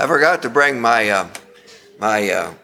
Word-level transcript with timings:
I 0.00 0.06
forgot 0.06 0.42
to 0.42 0.48
bring 0.48 0.80
my 0.80 1.10
uh, 1.10 1.28
my 1.98 2.30
uh, 2.30 2.54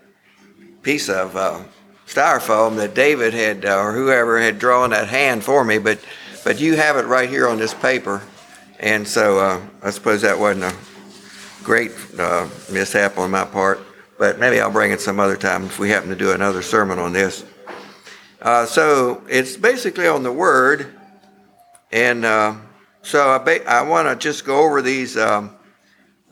piece 0.83 1.09
of 1.09 1.35
uh, 1.35 1.65
styrofoam 2.07 2.77
that 2.77 2.95
David 2.95 3.35
had 3.35 3.65
uh, 3.65 3.77
or 3.77 3.93
whoever 3.93 4.39
had 4.39 4.61
drawn 4.61 4.91
that 4.91 5.09
hand 5.09 5.43
for 5.43 5.65
me, 5.65 5.79
but 5.79 5.99
but 6.45 6.61
you 6.61 6.77
have 6.77 6.97
it 6.97 7.07
right 7.07 7.29
here 7.29 7.49
on 7.49 7.59
this 7.59 7.75
paper, 7.75 8.23
and 8.79 9.07
so 9.07 9.41
uh, 9.41 9.61
I 9.83 9.91
suppose 9.91 10.23
that 10.23 10.39
wasn't 10.39 10.73
a 10.73 10.77
great 11.65 11.91
uh, 12.17 12.49
mishap 12.71 13.19
on 13.19 13.33
my 13.33 13.45
part, 13.45 13.81
but 14.17 14.39
maybe 14.39 14.61
I'll 14.61 14.71
bring 14.71 14.93
it 14.93 15.01
some 15.01 15.19
other 15.19 15.37
time 15.37 15.65
if 15.65 15.81
we 15.81 15.91
happen 15.91 16.11
to 16.11 16.17
do 16.17 16.31
another 16.31 16.63
sermon 16.63 17.01
on 17.01 17.13
this. 17.13 17.45
So 18.45 19.25
it's 19.29 19.57
basically 19.57 20.07
on 20.07 20.23
the 20.23 20.31
Word, 20.33 20.95
and 21.91 22.23
so 23.03 23.29
I, 23.29 23.39
ba- 23.39 23.69
I 23.69 23.83
want 23.83 24.07
to 24.07 24.15
just 24.15 24.45
go 24.45 24.65
over 24.65 24.81
these 24.83 25.17
um, 25.17 25.51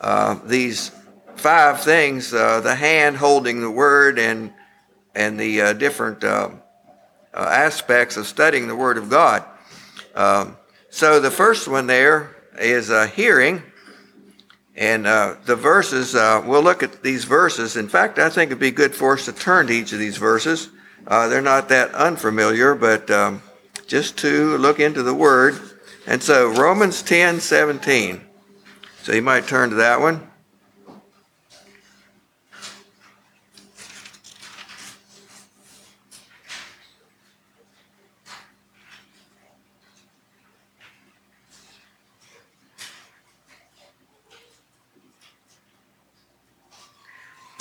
uh, 0.02 0.38
these 0.44 0.90
five 1.36 1.80
things: 1.80 2.34
uh, 2.34 2.60
the 2.60 2.74
hand 2.74 3.16
holding 3.16 3.60
the 3.60 3.70
Word, 3.70 4.18
and 4.18 4.52
and 5.14 5.38
the 5.38 5.60
uh, 5.60 5.72
different 5.74 6.24
uh, 6.24 6.50
uh, 7.32 7.38
aspects 7.38 8.16
of 8.16 8.26
studying 8.26 8.66
the 8.66 8.76
Word 8.76 8.98
of 8.98 9.08
God. 9.08 9.44
Um, 10.14 10.56
so 10.90 11.20
the 11.20 11.30
first 11.30 11.68
one 11.68 11.86
there 11.86 12.36
is 12.58 12.90
uh, 12.90 13.06
hearing. 13.06 13.62
And 14.74 15.04
the 15.04 15.54
verses, 15.54 16.14
we'll 16.14 16.62
look 16.62 16.82
at 16.82 17.02
these 17.02 17.24
verses. 17.24 17.76
In 17.76 17.90
fact, 17.90 18.18
I 18.18 18.30
think 18.30 18.48
it'd 18.48 18.58
be 18.58 18.70
good 18.70 18.94
for 18.94 19.12
us 19.12 19.26
to 19.26 19.32
turn 19.32 19.66
to 19.66 19.74
each 19.74 19.92
of 19.92 19.98
these 19.98 20.16
verses. 20.16 20.70
They're 21.06 21.42
not 21.42 21.68
that 21.68 21.94
unfamiliar, 21.94 22.74
but 22.74 23.10
um, 23.10 23.42
just 23.86 24.16
to 24.18 24.56
look 24.56 24.80
into 24.80 25.02
the 25.02 25.12
Word. 25.12 25.60
And 26.06 26.22
so, 26.22 26.48
Romans 26.48 27.02
10 27.02 27.40
17. 27.40 28.22
So, 29.02 29.12
you 29.12 29.22
might 29.22 29.46
turn 29.46 29.70
to 29.70 29.76
that 29.76 30.00
one. 30.00 30.28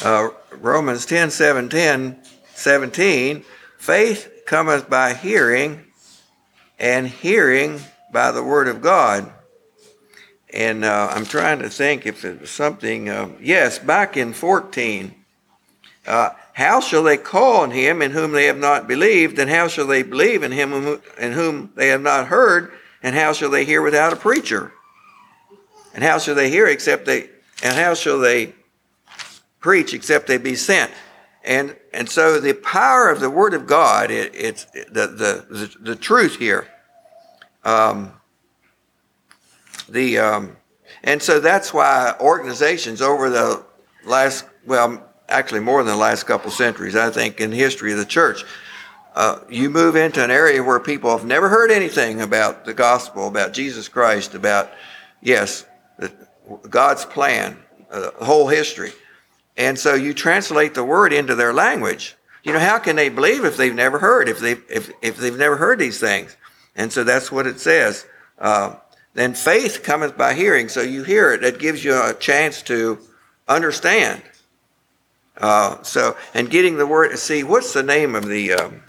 uh, 0.03 0.29
Romans 0.51 1.05
10 1.05 1.31
17, 1.31 2.17
17, 2.53 3.43
faith 3.77 4.31
cometh 4.45 4.89
by 4.89 5.13
hearing, 5.13 5.85
and 6.79 7.07
hearing 7.07 7.79
by 8.11 8.31
the 8.31 8.43
word 8.43 8.67
of 8.67 8.81
God. 8.81 9.31
And 10.53 10.83
uh, 10.83 11.09
I'm 11.11 11.25
trying 11.25 11.59
to 11.59 11.69
think 11.69 12.05
if 12.05 12.25
it 12.25 12.41
was 12.41 12.49
something, 12.49 13.09
uh, 13.09 13.29
yes, 13.39 13.79
back 13.79 14.17
in 14.17 14.33
14. 14.33 15.15
Uh, 16.05 16.31
how 16.53 16.79
shall 16.79 17.03
they 17.03 17.17
call 17.17 17.61
on 17.61 17.71
him 17.71 18.01
in 18.01 18.11
whom 18.11 18.31
they 18.31 18.45
have 18.45 18.57
not 18.57 18.87
believed? 18.87 19.39
And 19.39 19.49
how 19.49 19.67
shall 19.67 19.87
they 19.87 20.03
believe 20.03 20.43
in 20.43 20.51
him 20.51 20.99
in 21.17 21.31
whom 21.31 21.71
they 21.75 21.87
have 21.89 22.01
not 22.01 22.27
heard? 22.27 22.71
And 23.03 23.15
how 23.15 23.33
shall 23.33 23.49
they 23.49 23.65
hear 23.65 23.81
without 23.81 24.13
a 24.13 24.17
preacher? 24.17 24.73
And 25.93 26.03
how 26.03 26.17
shall 26.17 26.35
they 26.35 26.49
hear 26.49 26.67
except 26.67 27.05
they, 27.05 27.29
and 27.63 27.75
how 27.75 27.93
shall 27.93 28.19
they 28.19 28.53
preach 29.61 29.93
except 29.93 30.27
they 30.27 30.37
be 30.37 30.55
sent. 30.55 30.91
And, 31.43 31.75
and 31.93 32.09
so 32.09 32.39
the 32.39 32.53
power 32.53 33.09
of 33.09 33.19
the 33.19 33.29
Word 33.29 33.53
of 33.53 33.65
God, 33.65 34.11
it, 34.11 34.33
it's 34.35 34.65
the, 34.65 34.85
the, 34.91 35.45
the, 35.49 35.77
the, 35.79 35.95
truth 35.95 36.37
here. 36.37 36.67
Um, 37.63 38.13
the, 39.91 40.17
um, 40.19 40.57
and 41.03 41.21
so 41.21 41.39
that's 41.39 41.73
why 41.73 42.15
organizations 42.19 43.01
over 43.01 43.29
the 43.29 43.63
last, 44.05 44.45
well, 44.65 45.07
actually 45.29 45.61
more 45.61 45.83
than 45.83 45.93
the 45.93 45.99
last 45.99 46.23
couple 46.23 46.51
centuries, 46.51 46.95
I 46.95 47.09
think, 47.09 47.39
in 47.39 47.51
the 47.51 47.57
history 47.57 47.91
of 47.91 47.97
the 47.97 48.05
church, 48.05 48.43
uh, 49.15 49.39
you 49.49 49.69
move 49.69 49.95
into 49.95 50.23
an 50.23 50.31
area 50.31 50.63
where 50.63 50.79
people 50.79 51.11
have 51.11 51.25
never 51.25 51.49
heard 51.49 51.71
anything 51.71 52.21
about 52.21 52.65
the 52.65 52.73
gospel, 52.73 53.27
about 53.27 53.53
Jesus 53.53 53.89
Christ, 53.89 54.35
about, 54.35 54.71
yes, 55.21 55.65
God's 56.69 57.05
plan, 57.05 57.57
uh, 57.89 58.11
the 58.17 58.25
whole 58.25 58.47
history. 58.47 58.91
And 59.57 59.77
so 59.77 59.95
you 59.95 60.13
translate 60.13 60.73
the 60.73 60.83
word 60.83 61.13
into 61.13 61.35
their 61.35 61.53
language. 61.53 62.15
You 62.43 62.53
know, 62.53 62.59
how 62.59 62.79
can 62.79 62.95
they 62.95 63.09
believe 63.09 63.45
if 63.45 63.57
they've 63.57 63.75
never 63.75 63.99
heard, 63.99 64.27
if 64.27 64.39
they 64.39 64.53
if 64.69 64.91
if 65.01 65.17
they've 65.17 65.37
never 65.37 65.57
heard 65.57 65.77
these 65.77 65.99
things? 65.99 66.35
And 66.75 66.91
so 66.91 67.03
that's 67.03 67.31
what 67.31 67.45
it 67.45 67.59
says. 67.59 68.05
Uh, 68.39 68.75
then 69.13 69.33
faith 69.33 69.83
cometh 69.83 70.17
by 70.17 70.33
hearing. 70.33 70.69
So 70.69 70.81
you 70.81 71.03
hear 71.03 71.33
it. 71.33 71.43
It 71.43 71.59
gives 71.59 71.83
you 71.83 72.01
a 72.01 72.13
chance 72.13 72.61
to 72.63 72.99
understand. 73.47 74.21
Uh, 75.37 75.81
so 75.83 76.15
and 76.33 76.49
getting 76.49 76.77
the 76.77 76.87
word. 76.87 77.09
To 77.09 77.17
see, 77.17 77.43
what's 77.43 77.73
the 77.73 77.83
name 77.83 78.15
of 78.15 78.25
the 78.25 78.53
um, 78.53 78.83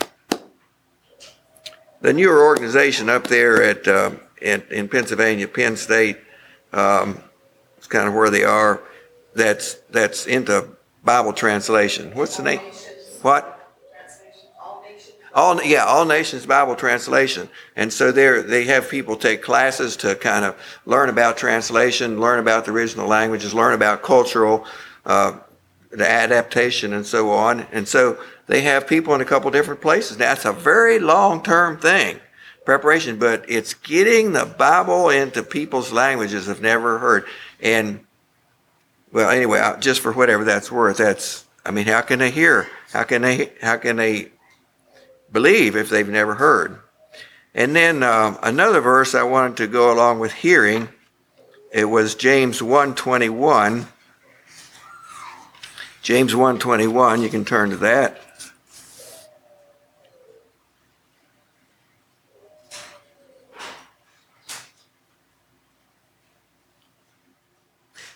the 2.01 2.13
newer 2.13 2.45
organization 2.45 3.09
up 3.09 3.27
there 3.29 3.63
at 3.63 3.89
uh, 3.89 4.11
in, 4.41 4.63
in 4.71 4.89
Pennsylvania, 4.89 5.49
Penn 5.49 5.77
State? 5.77 6.19
Um, 6.73 7.23
it's 7.79 7.87
kind 7.87 8.07
of 8.07 8.15
where 8.15 8.31
they 8.31 8.45
are 8.45 8.83
that's 9.35 9.75
that's 9.91 10.27
into 10.27 10.69
Bible 11.05 11.33
translation. 11.33 12.13
What's 12.15 12.37
the 12.37 12.43
name? 12.43 12.61
What? 13.23 13.62
All 15.35 15.63
yeah, 15.63 15.85
all 15.85 16.05
nations 16.05 16.45
Bible 16.45 16.77
translation, 16.77 17.49
and 17.75 17.91
so 17.91 18.13
there 18.13 18.43
they 18.43 18.65
have 18.65 18.91
people 18.91 19.17
take 19.17 19.43
classes 19.43 19.97
to 19.99 20.15
kind 20.15 20.45
of 20.45 20.57
learn 20.85 21.09
about 21.09 21.39
translation, 21.39 22.21
learn 22.21 22.39
about 22.39 22.67
the 22.67 22.73
original 22.73 23.09
languages, 23.09 23.55
learn 23.55 23.73
about 23.73 24.03
cultural 24.03 24.67
uh, 25.07 25.39
the 25.91 26.09
adaptation, 26.09 26.93
and 26.93 27.07
so 27.07 27.31
on. 27.31 27.67
And 27.73 27.87
so 27.87 28.19
they 28.47 28.63
have 28.63 28.87
people 28.87 29.15
in 29.15 29.21
a 29.21 29.25
couple 29.25 29.51
different 29.51 29.81
places. 29.81 30.19
Now, 30.19 30.27
that's 30.27 30.45
a 30.45 30.53
very 30.53 30.99
long 30.99 31.43
term 31.43 31.79
thing, 31.79 32.19
preparation, 32.65 33.19
but 33.19 33.45
it's 33.49 33.75
getting 33.75 34.33
the 34.33 34.47
Bible 34.47 35.11
into 35.11 35.43
people's 35.43 35.93
languages 35.93 36.47
have 36.47 36.61
never 36.61 36.99
heard. 36.99 37.25
And 37.61 38.05
well, 39.13 39.31
anyway, 39.31 39.77
just 39.81 40.01
for 40.01 40.13
whatever 40.13 40.45
that's 40.45 40.73
worth, 40.73 40.97
that's, 40.97 41.45
I 41.65 41.71
mean, 41.71 41.87
how 41.87 42.01
can 42.01 42.19
they 42.19 42.31
hear? 42.31 42.69
How 42.93 43.05
can 43.05 43.23
they, 43.23 43.53
how 43.61 43.77
can 43.77 43.97
they 43.97 44.32
believe 45.33 45.77
if 45.77 45.89
they've 45.89 46.09
never 46.09 46.35
heard? 46.35 46.79
And 47.55 47.77
then 47.77 48.03
uh, 48.03 48.39
another 48.43 48.81
verse 48.81 49.15
I 49.15 49.23
wanted 49.25 49.57
to 49.59 49.67
go 49.67 49.93
along 49.93 50.19
with 50.19 50.33
hearing, 50.33 50.89
it 51.73 51.87
was 51.87 52.15
James 52.15 52.63
121. 52.63 53.87
James 56.03 56.35
121, 56.35 57.23
you 57.23 57.29
can 57.29 57.45
turn 57.45 57.71
to 57.71 57.77
that. 57.77 58.19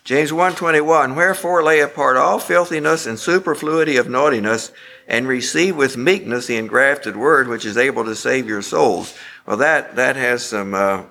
James 0.06 0.30
1:21 0.30 1.16
Wherefore 1.16 1.64
lay 1.64 1.80
apart 1.80 2.16
all 2.16 2.38
filthiness 2.38 3.06
and 3.06 3.18
superfluity 3.18 3.96
of 3.96 4.08
naughtiness 4.08 4.70
and 5.06 5.28
receive 5.28 5.76
with 5.76 5.96
meekness 5.96 6.46
the 6.46 6.56
engrafted 6.56 7.16
word 7.16 7.48
which 7.48 7.64
is 7.64 7.76
able 7.76 8.04
to 8.04 8.14
save 8.14 8.46
your 8.46 8.62
souls. 8.62 9.14
Well 9.46 9.56
that 9.58 9.96
that 9.96 10.16
has 10.16 10.44
some 10.44 10.74
uh, 10.74 11.04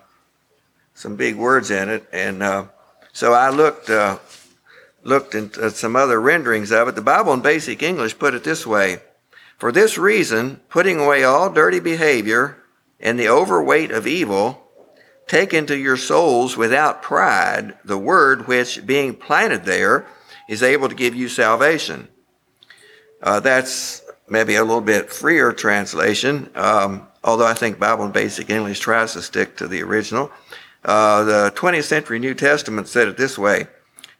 some 0.93 1.15
big 1.15 1.35
words 1.35 1.71
in 1.71 1.89
it 1.89 2.07
and 2.11 2.43
uh, 2.43 2.65
so 3.13 3.33
I 3.33 3.49
looked 3.49 3.89
uh, 3.89 4.19
looked 5.03 5.35
at 5.35 5.73
some 5.73 5.95
other 5.95 6.19
renderings 6.19 6.71
of 6.71 6.87
it. 6.87 6.95
The 6.95 7.01
Bible 7.01 7.33
in 7.33 7.41
basic 7.41 7.83
English 7.83 8.19
put 8.19 8.33
it 8.33 8.43
this 8.43 8.65
way: 8.65 8.97
For 9.57 9.71
this 9.71 9.97
reason, 9.97 10.61
putting 10.69 10.99
away 10.99 11.23
all 11.23 11.49
dirty 11.49 11.79
behavior 11.79 12.57
and 12.99 13.19
the 13.19 13.29
overweight 13.29 13.91
of 13.91 14.07
evil, 14.07 14.65
Take 15.27 15.53
into 15.53 15.75
your 15.75 15.97
souls 15.97 16.55
without 16.55 17.01
pride 17.01 17.77
the 17.83 17.97
word 17.97 18.47
which, 18.47 18.85
being 18.85 19.15
planted 19.15 19.65
there, 19.65 20.05
is 20.47 20.61
able 20.61 20.87
to 20.87 20.95
give 20.95 21.15
you 21.15 21.29
salvation. 21.29 22.07
Uh, 23.25 23.39
that's 23.39 24.03
maybe 24.29 24.53
a 24.53 24.63
little 24.63 24.79
bit 24.79 25.11
freer 25.11 25.51
translation, 25.51 26.47
um, 26.53 27.07
although 27.23 27.47
I 27.47 27.55
think 27.55 27.79
Bible 27.79 28.03
and 28.03 28.13
Basic 28.13 28.51
English 28.51 28.79
tries 28.79 29.13
to 29.13 29.21
stick 29.23 29.57
to 29.57 29.67
the 29.67 29.81
original. 29.81 30.31
Uh, 30.83 31.23
the 31.23 31.53
20th 31.55 31.85
century 31.85 32.19
New 32.19 32.35
Testament 32.35 32.87
said 32.87 33.07
it 33.07 33.17
this 33.17 33.35
way: 33.35 33.65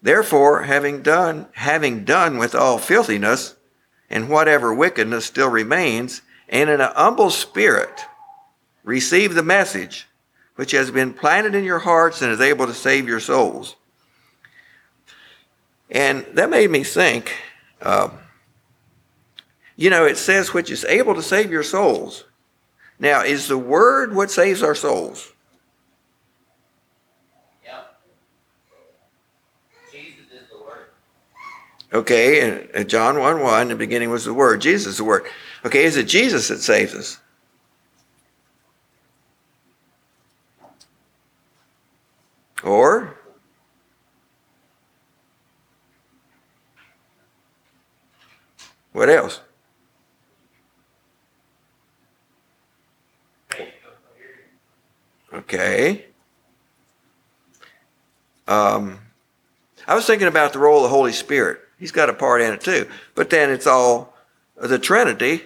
Therefore, 0.01 0.63
having 0.63 1.03
done, 1.03 1.45
having 1.53 2.03
done 2.03 2.39
with 2.39 2.55
all 2.55 2.79
filthiness, 2.79 3.55
and 4.09 4.27
whatever 4.27 4.73
wickedness 4.73 5.25
still 5.25 5.49
remains, 5.49 6.23
and 6.49 6.67
in 6.71 6.81
an 6.81 6.91
humble 6.95 7.29
spirit, 7.29 8.01
receive 8.83 9.35
the 9.35 9.43
message 9.43 10.07
which 10.55 10.71
has 10.71 10.89
been 10.89 11.13
planted 11.13 11.53
in 11.53 11.63
your 11.63 11.79
hearts 11.79 12.23
and 12.23 12.31
is 12.31 12.41
able 12.41 12.65
to 12.65 12.73
save 12.73 13.07
your 13.07 13.19
souls. 13.19 13.75
And 15.91 16.25
that 16.33 16.49
made 16.49 16.71
me 16.71 16.83
think, 16.83 17.35
uh, 17.83 18.09
you 19.75 19.89
know, 19.89 20.05
it 20.05 20.17
says, 20.17 20.53
which 20.53 20.71
is 20.71 20.85
able 20.85 21.15
to 21.15 21.21
save 21.21 21.51
your 21.51 21.63
souls. 21.63 22.23
Now, 22.99 23.23
is 23.23 23.47
the 23.47 23.57
word 23.57 24.15
what 24.15 24.31
saves 24.31 24.63
our 24.63 24.75
souls? 24.75 25.33
Yeah. 27.63 27.81
Jesus 29.91 30.31
is 30.31 30.49
the 30.49 30.63
word. 30.63 30.87
Okay, 31.93 32.67
and 32.73 32.89
John 32.89 33.19
1 33.19 33.41
1, 33.41 33.67
the 33.67 33.75
beginning 33.75 34.09
was 34.09 34.25
the 34.25 34.33
Word. 34.33 34.61
Jesus 34.61 34.93
is 34.93 34.97
the 34.97 35.03
Word. 35.03 35.25
Okay, 35.65 35.83
is 35.83 35.97
it 35.97 36.07
Jesus 36.07 36.47
that 36.47 36.59
saves 36.59 36.93
us? 36.93 37.19
Or 42.63 43.15
what 48.93 49.09
else? 49.09 49.41
Okay. 55.35 56.05
Um, 58.47 58.99
I 59.87 59.95
was 59.95 60.05
thinking 60.05 60.27
about 60.27 60.53
the 60.53 60.59
role 60.59 60.77
of 60.77 60.83
the 60.83 60.89
Holy 60.89 61.11
Spirit. 61.11 61.59
He's 61.77 61.91
got 61.91 62.09
a 62.09 62.13
part 62.13 62.41
in 62.41 62.53
it 62.53 62.61
too. 62.61 62.87
But 63.15 63.29
then 63.29 63.49
it's 63.49 63.67
all 63.67 64.15
the 64.55 64.79
Trinity. 64.79 65.43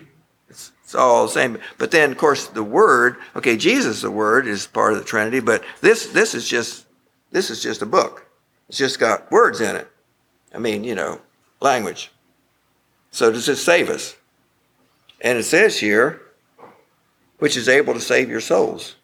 It's, 0.47 0.71
it's 0.83 0.95
all 0.95 1.25
the 1.25 1.31
same. 1.31 1.57
But 1.77 1.91
then, 1.91 2.11
of 2.11 2.17
course, 2.17 2.47
the 2.47 2.63
Word. 2.63 3.17
Okay, 3.35 3.57
Jesus, 3.57 4.01
the 4.01 4.11
Word, 4.11 4.47
is 4.47 4.67
part 4.67 4.93
of 4.93 4.99
the 4.99 5.05
Trinity. 5.05 5.39
But 5.39 5.63
this 5.81 6.07
this 6.07 6.35
is 6.35 6.47
just 6.47 6.85
this 7.31 7.49
is 7.49 7.61
just 7.61 7.81
a 7.81 7.87
book. 7.87 8.27
It's 8.67 8.77
just 8.77 8.99
got 8.99 9.31
words 9.31 9.61
in 9.61 9.75
it. 9.75 9.89
I 10.53 10.59
mean, 10.59 10.83
you 10.83 10.95
know, 10.95 11.21
language. 11.59 12.11
So 13.11 13.31
does 13.31 13.49
it 13.49 13.55
save 13.55 13.89
us? 13.89 14.15
And 15.21 15.37
it 15.37 15.43
says 15.43 15.79
here, 15.79 16.21
which 17.39 17.57
is 17.57 17.67
able 17.67 17.93
to 17.93 17.99
save 17.99 18.29
your 18.29 18.41
souls. 18.41 18.95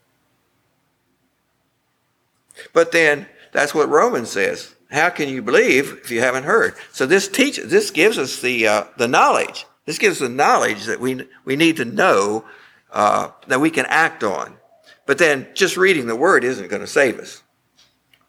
But 2.74 2.92
then 2.92 3.28
that's 3.52 3.74
what 3.74 3.90
Romans 3.90 4.30
says. 4.30 4.76
How 4.92 5.10
can 5.10 5.30
you 5.30 5.42
believe 5.42 6.00
if 6.04 6.12
you 6.12 6.22
haven't 6.22 6.44
heard? 6.44 6.76
So 6.92 7.06
this 7.06 7.28
teaches, 7.28 7.70
this 7.70 7.92
gives 7.92 8.18
us 8.18 8.42
the 8.42 8.68
uh, 8.68 8.84
the 8.98 9.08
knowledge. 9.08 9.66
This 9.86 9.98
gives 9.98 10.22
us 10.22 10.28
the 10.28 10.34
knowledge 10.34 10.86
that 10.86 11.00
we 11.00 11.28
we 11.44 11.56
need 11.56 11.78
to 11.78 11.86
know 11.86 12.46
uh, 12.92 13.30
that 13.48 13.60
we 13.60 13.70
can 13.70 13.86
act 13.88 14.24
on. 14.24 14.58
But 15.06 15.18
then 15.18 15.48
just 15.54 15.78
reading 15.78 16.08
the 16.08 16.16
word 16.16 16.44
isn't 16.44 16.70
going 16.70 16.82
to 16.82 16.88
save 16.88 17.20
us. 17.20 17.44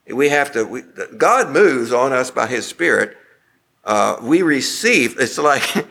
We 0.09 0.29
have 0.29 0.53
to. 0.53 0.65
We, 0.65 0.83
God 1.17 1.51
moves 1.51 1.93
on 1.93 2.13
us 2.13 2.31
by 2.31 2.47
His 2.47 2.67
Spirit. 2.67 3.17
Uh, 3.85 4.19
we 4.23 4.43
receive. 4.43 5.19
It's 5.19 5.39
like. 5.39 5.87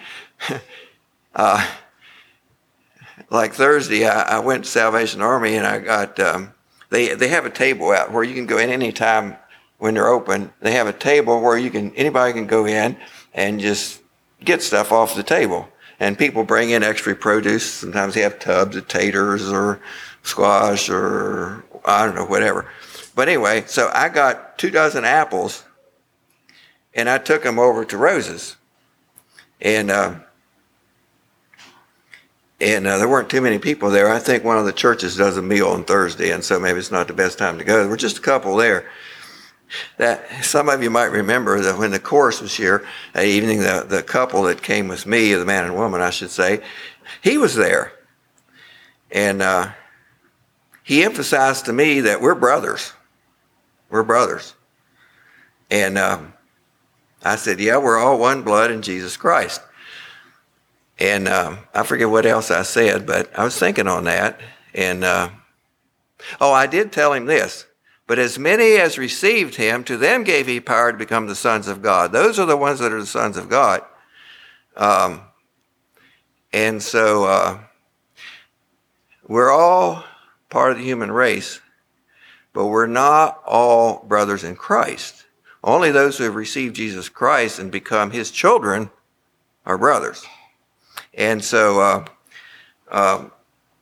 uh, 1.36 1.68
like 3.30 3.54
Thursday, 3.54 4.08
I, 4.08 4.38
I, 4.38 4.40
went 4.40 4.66
to 4.66 4.70
Salvation 4.70 5.22
Army 5.22 5.56
and 5.56 5.66
I 5.66 5.80
got 5.80 6.20
um, 6.20 6.54
they 6.95 7.13
they 7.13 7.27
have 7.27 7.45
a 7.45 7.50
table 7.50 7.92
out 7.92 8.12
where 8.13 8.24
you 8.24 8.33
can 8.33 8.45
go 8.45 8.57
in 8.57 8.69
any 8.69 8.94
time 8.94 9.36
when 9.80 9.95
they're 9.95 10.07
open. 10.07 10.53
They 10.62 10.71
have 10.71 10.88
a 10.88 10.94
table 10.94 11.42
where 11.42 11.57
you 11.57 11.69
can 11.69 11.94
anybody 11.95 12.31
can 12.31 12.47
go 12.47 12.65
in 12.65 12.95
and 13.33 13.59
just 13.59 14.01
get 14.44 14.63
stuff 14.63 14.94
off 14.94 15.15
the 15.15 15.24
table. 15.24 15.68
And 16.00 16.18
people 16.18 16.44
bring 16.44 16.69
in 16.69 16.83
extra 16.83 17.13
produce. 17.13 17.65
Sometimes 17.65 18.13
they 18.13 18.21
have 18.21 18.39
tubs 18.39 18.77
of 18.77 18.88
taters 18.88 19.51
or 19.51 19.81
squash 20.24 20.89
or 20.89 21.65
I 21.83 22.06
don't 22.06 22.15
know 22.15 22.25
whatever. 22.25 22.65
But 23.13 23.27
anyway, 23.27 23.65
so 23.68 23.91
I 23.94 24.07
got 24.07 24.57
two 24.57 24.71
dozen 24.71 25.06
apples, 25.06 25.63
and 26.94 27.09
I 27.09 27.18
took 27.18 27.44
them 27.44 27.59
over 27.59 27.83
to 27.86 27.98
Rose's, 27.98 28.56
and. 29.59 29.91
Uh, 29.91 30.15
and 32.65 32.88
uh, 32.88 32.97
there 32.97 33.07
weren't 33.07 33.29
too 33.29 33.41
many 33.41 33.59
people 33.59 33.91
there. 33.91 34.09
I 34.09 34.17
think 34.17 34.44
one 34.44 34.57
of 34.57 34.65
the 34.65 34.73
churches 34.73 35.15
does 35.15 35.38
a 35.38 35.41
meal 35.41 35.67
on 35.67 35.83
Thursday, 35.83 36.31
and 36.31 36.44
so 36.44 36.59
maybe 36.59 36.79
it's 36.79 36.91
not 36.91 37.07
the 37.07 37.13
best 37.13 37.38
time 37.38 37.59
to 37.59 37.63
go. 37.63 37.77
There 37.81 37.88
were 37.88 37.95
just 37.95 38.17
a 38.17 38.21
couple 38.21 38.56
there. 38.56 38.89
That 39.97 40.44
some 40.44 40.67
of 40.67 40.81
you 40.81 40.89
might 40.89 41.12
remember 41.12 41.59
that 41.62 41.77
when 41.77 41.91
the 41.91 42.00
chorus 42.00 42.41
was 42.41 42.57
here 42.57 42.83
that 43.13 43.25
evening, 43.25 43.59
the, 43.59 43.85
the 43.88 44.01
couple 44.01 44.41
that 44.44 44.63
came 44.63 44.88
with 44.88 45.06
me, 45.06 45.33
the 45.35 45.45
man 45.45 45.65
and 45.65 45.75
woman, 45.75 46.01
I 46.01 46.09
should 46.09 46.31
say, 46.31 46.62
he 47.21 47.38
was 47.38 47.53
there, 47.53 47.91
and 49.12 49.44
uh, 49.44 49.69
he 50.81 51.03
emphasized 51.03 51.65
to 51.65 51.73
me 51.73 52.01
that 52.01 52.19
we're 52.19 52.33
brothers. 52.33 52.94
We're 53.91 54.03
brothers, 54.03 54.56
and 55.69 56.00
um, 56.00 56.33
I 57.23 57.35
said, 57.35 57.59
"Yeah, 57.59 57.77
we're 57.77 58.00
all 58.00 58.17
one 58.17 58.41
blood 58.41 58.71
in 58.71 58.81
Jesus 58.81 59.17
Christ." 59.17 59.62
And 61.00 61.27
um, 61.27 61.59
I 61.74 61.83
forget 61.83 62.09
what 62.09 62.25
else 62.25 62.51
I 62.51 62.63
said, 62.63 63.06
but 63.06 63.38
I 63.38 63.44
was 63.44 63.57
thinking 63.57 63.88
on 63.88 64.06
that. 64.06 64.39
And 64.74 65.03
uh, 65.03 65.30
oh, 66.39 66.53
I 66.53 66.68
did 66.68 66.92
tell 66.92 67.13
him 67.13 67.25
this. 67.25 67.65
But 68.07 68.19
as 68.19 68.38
many 68.38 68.75
as 68.75 68.97
received 68.97 69.56
him, 69.56 69.83
to 69.86 69.97
them 69.97 70.24
gave 70.24 70.45
he 70.47 70.59
power 70.59 70.92
to 70.92 70.97
become 70.97 71.27
the 71.27 71.36
sons 71.36 71.68
of 71.68 71.81
God. 71.81 72.12
Those 72.12 72.39
are 72.39 72.45
the 72.45 72.57
ones 72.57 72.80
that 72.80 72.94
are 72.94 73.00
the 73.00 73.06
sons 73.06 73.36
of 73.36 73.50
God. 73.50 73.81
Um, 74.77 75.21
and 76.53 76.81
so 76.81 77.25
uh, 77.25 77.59
we're 79.27 79.51
all 79.51 80.03
part 80.50 80.71
of 80.71 80.77
the 80.77 80.83
human 80.83 81.12
race, 81.12 81.59
but 82.53 82.68
we're 82.68 82.86
not 82.88 83.41
all 83.45 84.06
brothers 84.07 84.44
in 84.44 84.56
Christ. 84.56 85.25
Only 85.63 85.91
those 85.91 86.18
who 86.18 86.25
have 86.25 86.36
received 86.36 86.75
Jesus 86.75 87.09
Christ 87.09 87.57
and 87.57 87.71
become 87.71 88.12
his 88.12 88.30
children 88.30 88.91
are 89.65 89.80
brothers. 89.80 90.24
And 91.15 91.44
so, 91.44 91.79
uh, 91.79 92.06
uh, 92.89 93.25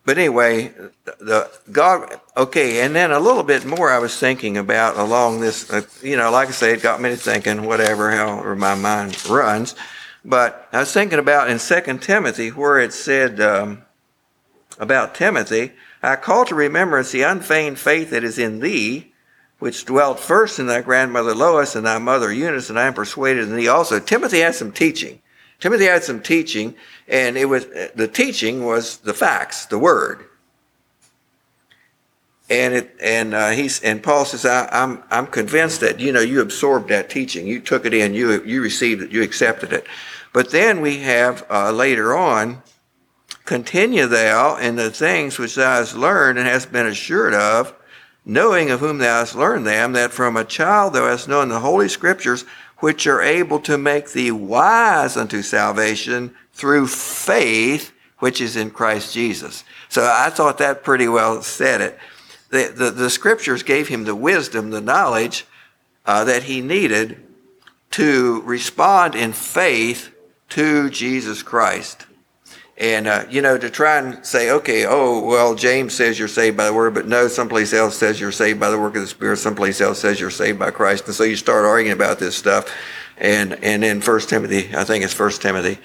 but 0.06 0.18
anyway, 0.18 0.74
the 1.20 1.50
God, 1.72 2.20
okay, 2.36 2.82
and 2.82 2.96
then 2.96 3.12
a 3.12 3.20
little 3.20 3.44
bit 3.44 3.66
more 3.66 3.90
I 3.90 4.00
was 4.00 4.18
thinking 4.18 4.58
about 4.58 4.98
along 4.98 5.40
this, 5.40 5.72
uh, 5.72 5.82
you 6.02 6.18
know, 6.18 6.30
like 6.30 6.50
I 6.50 6.52
say, 6.52 6.74
it 6.74 6.82
got 6.82 7.02
me 7.02 7.10
to 7.10 7.16
thinking, 7.16 7.64
whatever, 7.64 8.12
however 8.12 8.56
my 8.56 8.76
mind 8.76 9.28
runs. 9.30 9.76
But 10.26 10.68
I 10.72 10.80
was 10.80 10.92
thinking 10.92 11.20
about 11.20 11.50
in 11.50 11.60
Second 11.60 12.02
Timothy 12.02 12.50
where 12.50 12.80
it 12.80 12.94
said 12.94 13.40
um, 13.40 13.84
about 14.78 15.16
Timothy, 15.16 15.72
I 16.02 16.18
call 16.18 16.46
to 16.46 16.56
remembrance 16.56 17.12
the 17.12 17.24
unfeigned 17.24 17.80
faith 17.80 18.10
that 18.10 18.26
is 18.26 18.38
in 18.38 18.60
thee, 18.60 19.14
which 19.60 19.86
dwelt 19.86 20.20
first 20.20 20.60
in 20.60 20.68
thy 20.68 20.82
grandmother 20.82 21.34
Lois 21.34 21.76
and 21.76 21.86
thy 21.86 21.98
mother 21.98 22.32
Eunice, 22.32 22.70
and 22.70 22.78
I 22.78 22.88
am 22.88 22.94
persuaded 22.94 23.46
in 23.46 23.56
thee 23.56 23.70
also. 23.70 24.00
Timothy 24.00 24.40
had 24.42 24.56
some 24.56 24.74
teaching. 24.74 25.22
Timothy 25.62 25.86
had 25.86 26.04
some 26.04 26.22
teaching, 26.22 26.76
and 27.08 27.38
it 27.38 27.46
was 27.46 27.66
the 27.96 28.08
teaching 28.08 28.66
was 28.66 28.98
the 28.98 29.14
facts, 29.14 29.66
the 29.66 29.80
word. 29.80 30.26
And 32.50 32.74
it 32.74 32.96
and 33.02 33.34
uh, 33.34 33.50
he's 33.52 33.82
and 33.82 34.04
Paul 34.04 34.26
says, 34.26 34.46
I, 34.46 34.68
am 34.72 34.98
I'm, 34.98 35.04
I'm 35.12 35.28
convinced 35.28 35.82
that 35.82 36.00
you 36.00 36.12
know 36.12 36.22
you 36.22 36.42
absorbed 36.42 36.90
that 36.90 37.10
teaching, 37.10 37.48
you 37.48 37.60
took 37.60 37.86
it 37.86 37.94
in, 37.94 38.14
you 38.14 38.44
you 38.44 38.62
received 38.62 39.02
it, 39.02 39.12
you 39.12 39.24
accepted 39.24 39.74
it. 39.74 39.86
But 40.34 40.52
then 40.52 40.82
we 40.82 40.98
have 41.00 41.46
uh, 41.50 41.72
later 41.72 42.16
on, 42.16 42.64
continue 43.46 44.08
thou 44.08 44.58
in 44.58 44.76
the 44.76 44.90
things 44.90 45.38
which 45.38 45.56
thou 45.56 45.76
hast 45.76 45.96
learned 45.96 46.40
and 46.40 46.48
hast 46.48 46.72
been 46.72 46.88
assured 46.88 47.34
of, 47.34 47.74
knowing 48.26 48.72
of 48.72 48.80
whom 48.80 48.98
thou 48.98 49.20
hast 49.20 49.36
learned 49.36 49.68
them, 49.68 49.94
that 49.94 50.12
from 50.12 50.36
a 50.36 50.44
child 50.44 50.94
thou 50.94 51.06
hast 51.06 51.28
known 51.28 51.50
the 51.50 51.60
holy 51.60 51.88
scriptures 51.88 52.46
which 52.84 53.08
are 53.08 53.22
able 53.22 53.62
to 53.62 53.78
make 53.78 54.12
thee 54.12 54.30
wise 54.30 55.16
unto 55.16 55.42
salvation 55.42 56.36
through 56.52 56.86
faith 56.86 57.94
which 58.20 58.42
is 58.42 58.58
in 58.58 58.70
Christ 58.70 59.14
Jesus. 59.14 59.64
So 59.88 60.04
I 60.04 60.30
thought 60.30 60.58
that 60.58 60.84
pretty 60.84 61.08
well 61.08 61.42
said 61.44 61.80
it. 61.80 61.98
The, 62.50 62.74
the, 62.76 62.92
the 62.92 63.10
scriptures 63.10 63.64
gave 63.64 63.88
him 63.88 64.04
the 64.04 64.14
wisdom, 64.14 64.70
the 64.70 64.82
knowledge 64.82 65.46
uh, 66.06 66.26
that 66.26 66.44
he 66.44 66.60
needed 66.60 67.24
to 67.92 68.42
respond 68.42 69.16
in 69.16 69.32
faith 69.32 70.14
to 70.50 70.90
Jesus 70.90 71.42
Christ. 71.42 72.06
And, 72.78 73.06
uh, 73.06 73.26
you 73.30 73.42
know, 73.42 73.58
to 73.58 73.70
try 73.70 74.00
and 74.00 74.26
say, 74.26 74.50
okay, 74.50 74.86
oh, 74.88 75.20
well, 75.20 75.54
James 75.54 75.94
says 75.94 76.18
you're 76.18 76.28
saved 76.28 76.58
by 76.58 76.66
the 76.66 76.74
word, 76.74 76.96
but 76.96 77.08
no, 77.08 77.28
someplace 77.28 77.72
else 77.72 77.96
says 77.96 78.20
you're 78.20 78.32
saved 78.32 78.60
by 78.60 78.72
the 78.72 78.80
work 78.80 78.96
of 78.96 79.02
the 79.02 79.08
Spirit, 79.08 79.38
someplace 79.38 79.80
else 79.80 80.00
says 80.00 80.20
you're 80.20 80.32
saved 80.32 80.58
by 80.58 80.72
Christ. 80.72 81.06
And 81.06 81.14
so 81.14 81.24
you 81.24 81.36
start 81.36 81.66
arguing 81.66 81.94
about 81.94 82.18
this 82.18 82.36
stuff. 82.36 82.74
And, 83.18 83.54
and 83.64 83.84
then 83.84 84.02
First 84.02 84.30
Timothy, 84.30 84.76
I 84.76 84.84
think 84.86 85.04
it's 85.04 85.14
First 85.14 85.42
Timothy, 85.42 85.78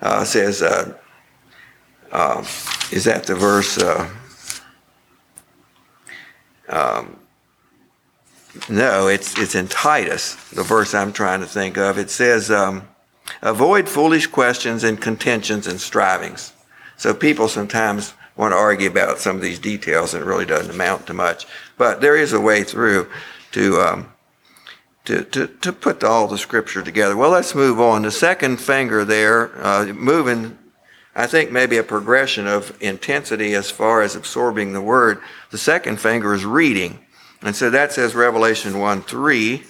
uh, 0.00 0.24
says, 0.24 0.62
uh, 0.62 0.96
uh, 2.12 2.40
is 2.92 3.04
that 3.04 3.24
the 3.24 3.34
verse? 3.34 3.76
Uh, 3.76 4.08
um, 6.68 7.18
no, 8.68 9.08
it's, 9.08 9.36
it's 9.38 9.56
in 9.56 9.66
Titus, 9.66 10.36
the 10.50 10.62
verse 10.62 10.94
I'm 10.94 11.12
trying 11.12 11.40
to 11.40 11.46
think 11.46 11.76
of. 11.78 11.98
It 11.98 12.10
says, 12.10 12.50
um, 12.50 12.86
Avoid 13.42 13.88
foolish 13.88 14.26
questions 14.26 14.84
and 14.84 15.00
contentions 15.00 15.66
and 15.66 15.80
strivings. 15.80 16.52
So 16.96 17.14
people 17.14 17.48
sometimes 17.48 18.14
want 18.36 18.52
to 18.52 18.56
argue 18.56 18.88
about 18.88 19.18
some 19.18 19.36
of 19.36 19.42
these 19.42 19.58
details 19.58 20.14
and 20.14 20.22
it 20.22 20.26
really 20.26 20.46
doesn't 20.46 20.74
amount 20.74 21.06
to 21.06 21.14
much. 21.14 21.46
But 21.76 22.00
there 22.00 22.16
is 22.16 22.32
a 22.32 22.40
way 22.40 22.64
through 22.64 23.08
to, 23.52 23.80
um, 23.80 24.12
to, 25.04 25.24
to, 25.24 25.46
to 25.46 25.72
put 25.72 26.04
all 26.04 26.28
the 26.28 26.38
scripture 26.38 26.82
together. 26.82 27.16
Well, 27.16 27.30
let's 27.30 27.54
move 27.54 27.80
on. 27.80 28.02
The 28.02 28.10
second 28.10 28.58
finger 28.58 29.04
there, 29.04 29.50
uh, 29.64 29.86
moving, 29.86 30.58
I 31.14 31.26
think 31.26 31.50
maybe 31.50 31.78
a 31.78 31.82
progression 31.82 32.46
of 32.46 32.76
intensity 32.80 33.54
as 33.54 33.70
far 33.70 34.02
as 34.02 34.14
absorbing 34.14 34.72
the 34.72 34.80
word. 34.80 35.20
The 35.50 35.58
second 35.58 35.98
finger 36.00 36.32
is 36.34 36.44
reading. 36.44 37.00
And 37.42 37.54
so 37.54 37.70
that 37.70 37.92
says 37.92 38.14
Revelation 38.14 38.78
1 38.78 39.02
3. 39.02 39.64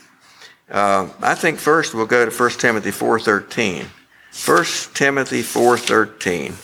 Uh, 0.71 1.09
I 1.21 1.35
think 1.35 1.59
first 1.59 1.95
we'll 1.95 2.07
go 2.07 2.29
to 2.29 2.31
1 2.31 2.51
Timothy 2.53 2.91
4.13. 2.91 3.87
1 4.47 4.95
Timothy 4.95 5.43
4.13. 5.43 6.55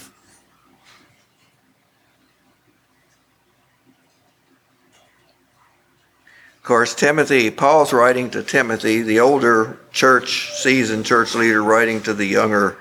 Of 6.56 6.68
course, 6.68 6.94
Timothy, 6.94 7.50
Paul's 7.50 7.92
writing 7.92 8.30
to 8.30 8.42
Timothy, 8.42 9.02
the 9.02 9.20
older 9.20 9.80
church, 9.92 10.50
seasoned 10.52 11.04
church 11.04 11.34
leader, 11.34 11.62
writing 11.62 12.00
to 12.02 12.14
the 12.14 12.24
younger 12.24 12.78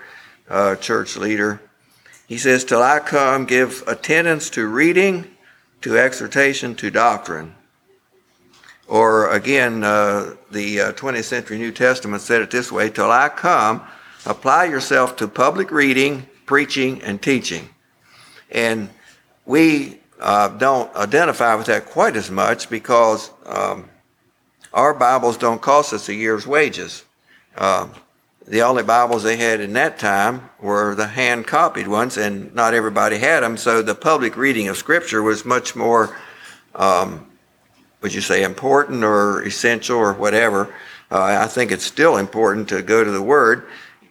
uh, 0.50 0.76
church 0.78 1.18
leader. 1.18 1.62
He 2.28 2.38
says, 2.38 2.64
Till 2.64 2.82
I 2.82 3.00
come, 3.00 3.46
give 3.46 3.84
attendance 3.86 4.50
to 4.52 4.68
reading, 4.68 5.28
to 5.82 5.98
exhortation, 5.98 6.76
to 6.76 6.92
doctrine. 6.92 7.56
Or 8.88 9.30
again, 9.32 9.84
uh, 9.84 10.36
the 10.52 10.82
uh, 10.82 10.92
20th 10.94 11.24
century 11.24 11.58
New 11.58 11.72
Testament 11.72 12.22
said 12.22 12.42
it 12.42 12.52
this 12.52 12.72
way 12.72 12.90
Till 12.90 13.12
I 13.12 13.30
come, 13.30 13.82
apply 14.26 14.66
yourself 14.66 15.16
to 15.18 15.28
public 15.28 15.72
reading, 15.72 16.28
preaching, 16.46 17.02
and 17.02 17.22
teaching. 17.22 17.70
And 18.52 18.90
we 19.46 20.00
uh, 20.20 20.50
don't 20.50 20.94
identify 20.96 21.56
with 21.56 21.68
that 21.68 21.86
quite 21.86 22.16
as 22.16 22.32
much 22.32 22.70
because 22.70 23.32
um, 23.46 23.90
our 24.74 24.94
Bibles 24.94 25.38
don't 25.38 25.62
cost 25.62 25.94
us 25.94 26.10
a 26.10 26.14
year's 26.14 26.48
wages. 26.48 27.04
Uh, 27.56 27.88
the 28.48 28.62
only 28.62 28.84
Bibles 28.84 29.24
they 29.24 29.38
had 29.38 29.62
in 29.62 29.74
that 29.74 30.00
time 30.00 30.50
were 30.60 30.96
the 30.96 31.08
hand 31.08 31.48
copied 31.48 31.88
ones, 31.88 32.18
and 32.18 32.54
not 32.54 32.74
everybody 32.74 33.18
had 33.18 33.42
them, 33.42 33.56
so 33.56 33.82
the 33.82 33.96
public 33.96 34.36
reading 34.36 34.68
of 34.68 34.78
Scripture 34.78 35.22
was 35.22 35.46
much 35.46 35.76
more, 35.76 36.18
um, 36.76 37.26
would 38.04 38.14
you 38.14 38.22
say, 38.22 38.44
important 38.44 39.04
or 39.04 39.42
essential 39.44 39.98
or 39.98 40.14
whatever. 40.14 40.76
Uh, 41.10 41.40
I 41.42 41.48
think 41.48 41.72
it's 41.72 41.86
still 41.86 42.18
important 42.18 42.70
to 42.70 42.82
go 42.82 43.04
to 43.04 43.10
the 43.10 43.22
Word, 43.22 43.66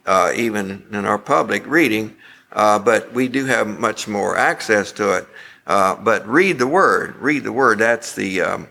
uh, 0.07 0.33
even 0.35 0.85
in 0.91 1.05
our 1.05 1.19
public 1.19 1.67
reading, 1.67 2.17
uh, 2.53 2.79
but 2.79 3.13
we 3.13 3.29
do 3.29 3.45
have 3.45 3.69
much 3.79 4.09
more 4.09 4.37
access 4.37 4.91
to 4.93 5.19
it. 5.19 5.27
Uh, 5.67 5.95
but 5.95 6.27
read 6.27 6.59
the 6.59 6.67
word. 6.67 7.15
Read 7.17 7.45
the 7.45 7.53
word. 7.53 7.79
That's 7.79 8.17
the 8.17 8.41
um, 8.41 8.69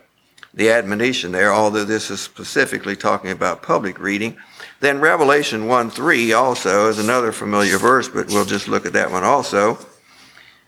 the 0.52 0.70
admonition 0.70 1.32
there. 1.32 1.50
Although 1.50 1.86
this 1.86 2.10
is 2.10 2.20
specifically 2.20 2.96
talking 2.96 3.30
about 3.30 3.62
public 3.62 3.98
reading. 3.98 4.36
Then 4.80 5.00
Revelation 5.00 5.66
one 5.66 5.88
three 5.88 6.34
also 6.34 6.90
is 6.90 6.98
another 6.98 7.32
familiar 7.32 7.78
verse, 7.78 8.10
but 8.10 8.28
we'll 8.28 8.44
just 8.44 8.68
look 8.68 8.84
at 8.84 8.92
that 8.92 9.10
one 9.10 9.24
also. 9.24 9.78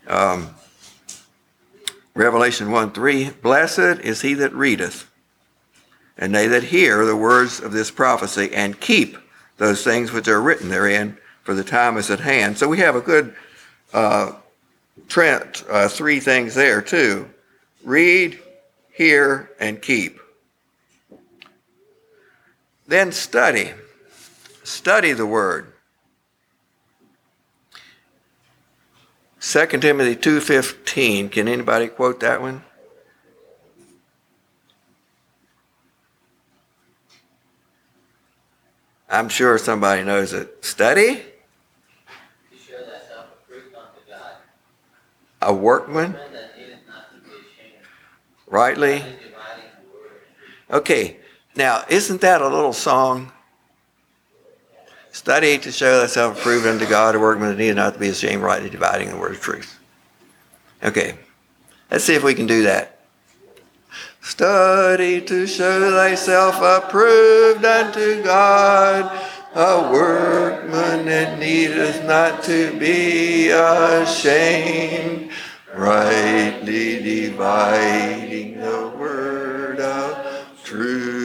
Um, 0.07 0.49
Revelation 2.15 2.71
1 2.71 2.91
3 2.93 3.29
Blessed 3.41 3.99
is 4.01 4.21
he 4.21 4.33
that 4.35 4.53
readeth, 4.53 5.11
and 6.17 6.33
they 6.33 6.47
that 6.47 6.63
hear 6.63 7.05
the 7.05 7.15
words 7.15 7.59
of 7.59 7.73
this 7.73 7.91
prophecy, 7.91 8.53
and 8.53 8.79
keep 8.79 9.17
those 9.57 9.83
things 9.83 10.11
which 10.11 10.27
are 10.27 10.41
written 10.41 10.69
therein, 10.69 11.17
for 11.43 11.53
the 11.53 11.63
time 11.63 11.97
is 11.97 12.09
at 12.09 12.21
hand. 12.21 12.57
So 12.57 12.67
we 12.67 12.79
have 12.79 12.95
a 12.95 13.01
good 13.01 13.35
uh, 13.93 14.31
Trent, 15.07 15.63
uh, 15.69 15.87
three 15.87 16.19
things 16.19 16.55
there 16.55 16.81
too 16.81 17.29
read, 17.83 18.39
hear, 18.93 19.51
and 19.59 19.81
keep. 19.81 20.19
Then 22.87 23.11
study. 23.11 23.71
Study 24.63 25.13
the 25.13 25.25
word. 25.25 25.74
2 29.45 29.79
Timothy 29.79 30.15
2:15. 30.15 31.29
Can 31.29 31.47
anybody 31.47 31.87
quote 31.87 32.19
that 32.21 32.41
one? 32.41 32.63
I'm 39.07 39.29
sure 39.29 39.59
somebody 39.59 40.01
knows 40.01 40.33
it. 40.33 40.65
Study 40.65 41.21
a 45.43 45.53
workman 45.53 46.15
rightly. 48.47 49.03
Okay, 50.71 51.17
now 51.55 51.85
isn't 51.87 52.21
that 52.21 52.41
a 52.41 52.47
little 52.47 52.73
song? 52.73 53.31
Study 55.15 55.57
to 55.59 55.71
show 55.71 56.01
thyself 56.01 56.37
approved 56.37 56.67
unto 56.67 56.85
God, 56.85 57.15
a 57.15 57.19
workman 57.19 57.51
that 57.51 57.57
needeth 57.57 57.77
not 57.77 57.93
to 57.93 57.99
be 57.99 58.09
ashamed, 58.09 58.43
rightly 58.43 58.69
dividing 58.69 59.09
the 59.11 59.15
word 59.15 59.31
of 59.31 59.39
truth. 59.39 59.79
Okay, 60.83 61.17
let's 61.89 62.03
see 62.03 62.15
if 62.15 62.23
we 62.23 62.33
can 62.33 62.47
do 62.47 62.63
that. 62.63 62.99
Study 64.19 65.21
to 65.21 65.47
show 65.47 65.89
thyself 65.91 66.55
approved 66.61 67.63
unto 67.63 68.21
God, 68.23 69.05
a 69.55 69.89
workman 69.89 71.05
that 71.05 71.39
needeth 71.39 72.03
not 72.03 72.43
to 72.43 72.77
be 72.77 73.51
ashamed, 73.51 75.31
rightly 75.73 77.01
dividing 77.01 78.59
the 78.59 78.91
word 78.97 79.79
of 79.79 80.61
truth. 80.65 81.15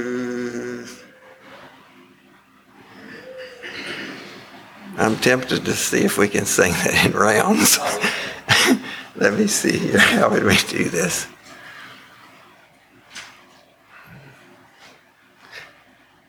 I'm 5.01 5.17
tempted 5.17 5.65
to 5.65 5.73
see 5.73 6.05
if 6.05 6.19
we 6.19 6.29
can 6.29 6.45
sing 6.45 6.73
that 6.73 7.07
in 7.07 7.13
rounds. 7.13 7.79
Let 9.17 9.33
me 9.33 9.47
see 9.47 9.79
here. 9.79 9.99
How 9.99 10.29
would 10.29 10.45
we 10.45 10.59
do 10.69 10.91
this? 10.91 11.27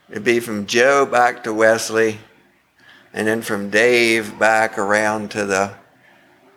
It'd 0.09 0.23
be 0.23 0.39
from 0.39 0.67
Joe 0.67 1.05
back 1.05 1.43
to 1.43 1.53
Wesley, 1.53 2.19
and 3.11 3.27
then 3.27 3.41
from 3.41 3.69
Dave 3.69 4.39
back 4.39 4.77
around 4.77 5.31
to 5.31 5.45
the 5.45 5.73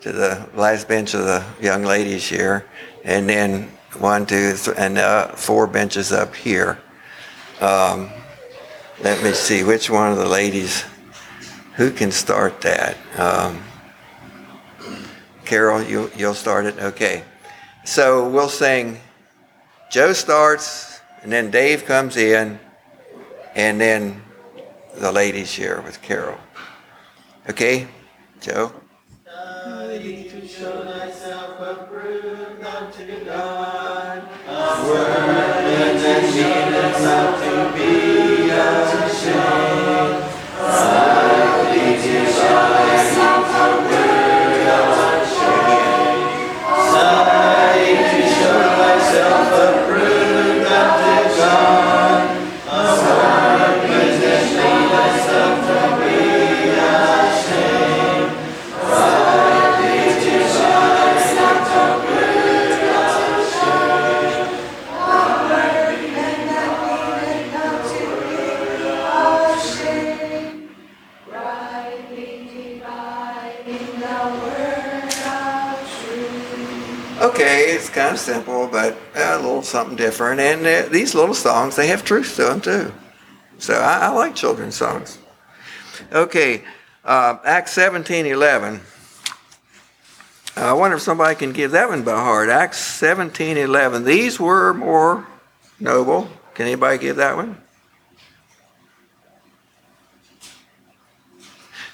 to 0.02 0.12
the 0.12 0.48
last 0.54 0.86
bench 0.86 1.14
of 1.14 1.24
the 1.24 1.44
young 1.60 1.82
ladies 1.82 2.28
here, 2.28 2.64
and 3.02 3.28
then 3.28 3.64
one, 3.98 4.24
two, 4.24 4.54
and 4.76 4.98
uh, 4.98 5.34
four 5.34 5.66
benches 5.66 6.12
up 6.12 6.36
here. 6.36 6.78
Um, 7.60 8.08
let 9.02 9.20
me 9.24 9.32
see 9.32 9.64
which 9.64 9.90
one 9.90 10.12
of 10.12 10.18
the 10.18 10.28
ladies. 10.28 10.84
Who 11.76 11.90
can 11.90 12.12
start 12.12 12.60
that? 12.60 12.96
Um, 13.18 13.62
Carol, 15.44 15.82
you 15.82 16.10
you'll 16.16 16.34
start 16.34 16.66
it. 16.66 16.78
Okay. 16.78 17.24
So 17.84 18.28
we'll 18.28 18.48
sing. 18.48 19.00
Joe 19.90 20.12
starts, 20.12 21.00
and 21.22 21.30
then 21.30 21.50
Dave 21.50 21.84
comes 21.84 22.16
in, 22.16 22.58
and 23.54 23.80
then 23.80 24.22
the 24.96 25.12
ladies 25.12 25.50
share 25.50 25.80
with 25.82 26.00
Carol. 26.00 26.38
Okay, 27.48 27.86
Joe. 28.40 28.72
Simple, 78.24 78.66
but 78.66 78.96
a 79.14 79.36
little 79.36 79.62
something 79.62 79.96
different. 79.96 80.40
And 80.40 80.66
uh, 80.66 80.88
these 80.88 81.14
little 81.14 81.34
songs, 81.34 81.76
they 81.76 81.86
have 81.88 82.04
truth 82.04 82.36
to 82.36 82.44
them 82.44 82.60
too. 82.60 82.92
So 83.58 83.74
I, 83.74 84.06
I 84.06 84.08
like 84.08 84.34
children's 84.34 84.74
songs. 84.74 85.18
Okay, 86.12 86.64
uh, 87.04 87.38
Acts 87.44 87.72
17 87.72 88.26
11. 88.26 88.80
I 90.56 90.72
wonder 90.72 90.96
if 90.96 91.02
somebody 91.02 91.34
can 91.34 91.52
give 91.52 91.72
that 91.72 91.88
one 91.88 92.02
by 92.02 92.12
heart. 92.12 92.48
Acts 92.48 92.78
17 92.78 93.56
11. 93.56 94.04
These 94.04 94.40
were 94.40 94.72
more 94.72 95.26
noble. 95.80 96.28
Can 96.54 96.66
anybody 96.66 96.98
give 96.98 97.16
that 97.16 97.36
one? 97.36 97.60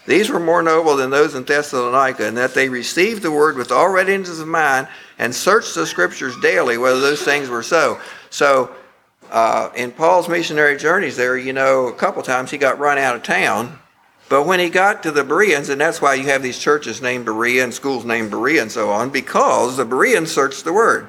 These 0.06 0.30
were 0.30 0.40
more 0.40 0.62
noble 0.62 0.96
than 0.96 1.10
those 1.10 1.34
in 1.34 1.44
Thessalonica, 1.44 2.26
in 2.26 2.34
that 2.34 2.54
they 2.54 2.68
received 2.68 3.22
the 3.22 3.30
word 3.30 3.56
with 3.56 3.70
all 3.70 3.90
readiness 3.90 4.40
of 4.40 4.48
mind 4.48 4.88
and 5.18 5.34
searched 5.34 5.74
the 5.74 5.86
scriptures 5.86 6.34
daily 6.40 6.78
whether 6.78 7.00
those 7.00 7.22
things 7.22 7.48
were 7.48 7.62
so. 7.62 8.00
So 8.30 8.74
uh, 9.30 9.70
in 9.76 9.92
Paul's 9.92 10.28
missionary 10.28 10.76
journeys 10.76 11.16
there, 11.16 11.36
you 11.36 11.52
know, 11.52 11.86
a 11.86 11.94
couple 11.94 12.22
times 12.22 12.50
he 12.50 12.58
got 12.58 12.78
run 12.78 12.98
out 12.98 13.14
of 13.16 13.22
town. 13.22 13.78
But 14.28 14.46
when 14.46 14.60
he 14.60 14.70
got 14.70 15.02
to 15.02 15.10
the 15.10 15.24
Bereans, 15.24 15.68
and 15.68 15.80
that's 15.80 16.00
why 16.00 16.14
you 16.14 16.24
have 16.28 16.42
these 16.42 16.58
churches 16.58 17.02
named 17.02 17.24
Berea 17.24 17.64
and 17.64 17.74
schools 17.74 18.04
named 18.04 18.30
Berea 18.30 18.62
and 18.62 18.70
so 18.70 18.90
on, 18.90 19.10
because 19.10 19.76
the 19.76 19.84
Bereans 19.84 20.30
searched 20.30 20.64
the 20.64 20.72
word. 20.72 21.08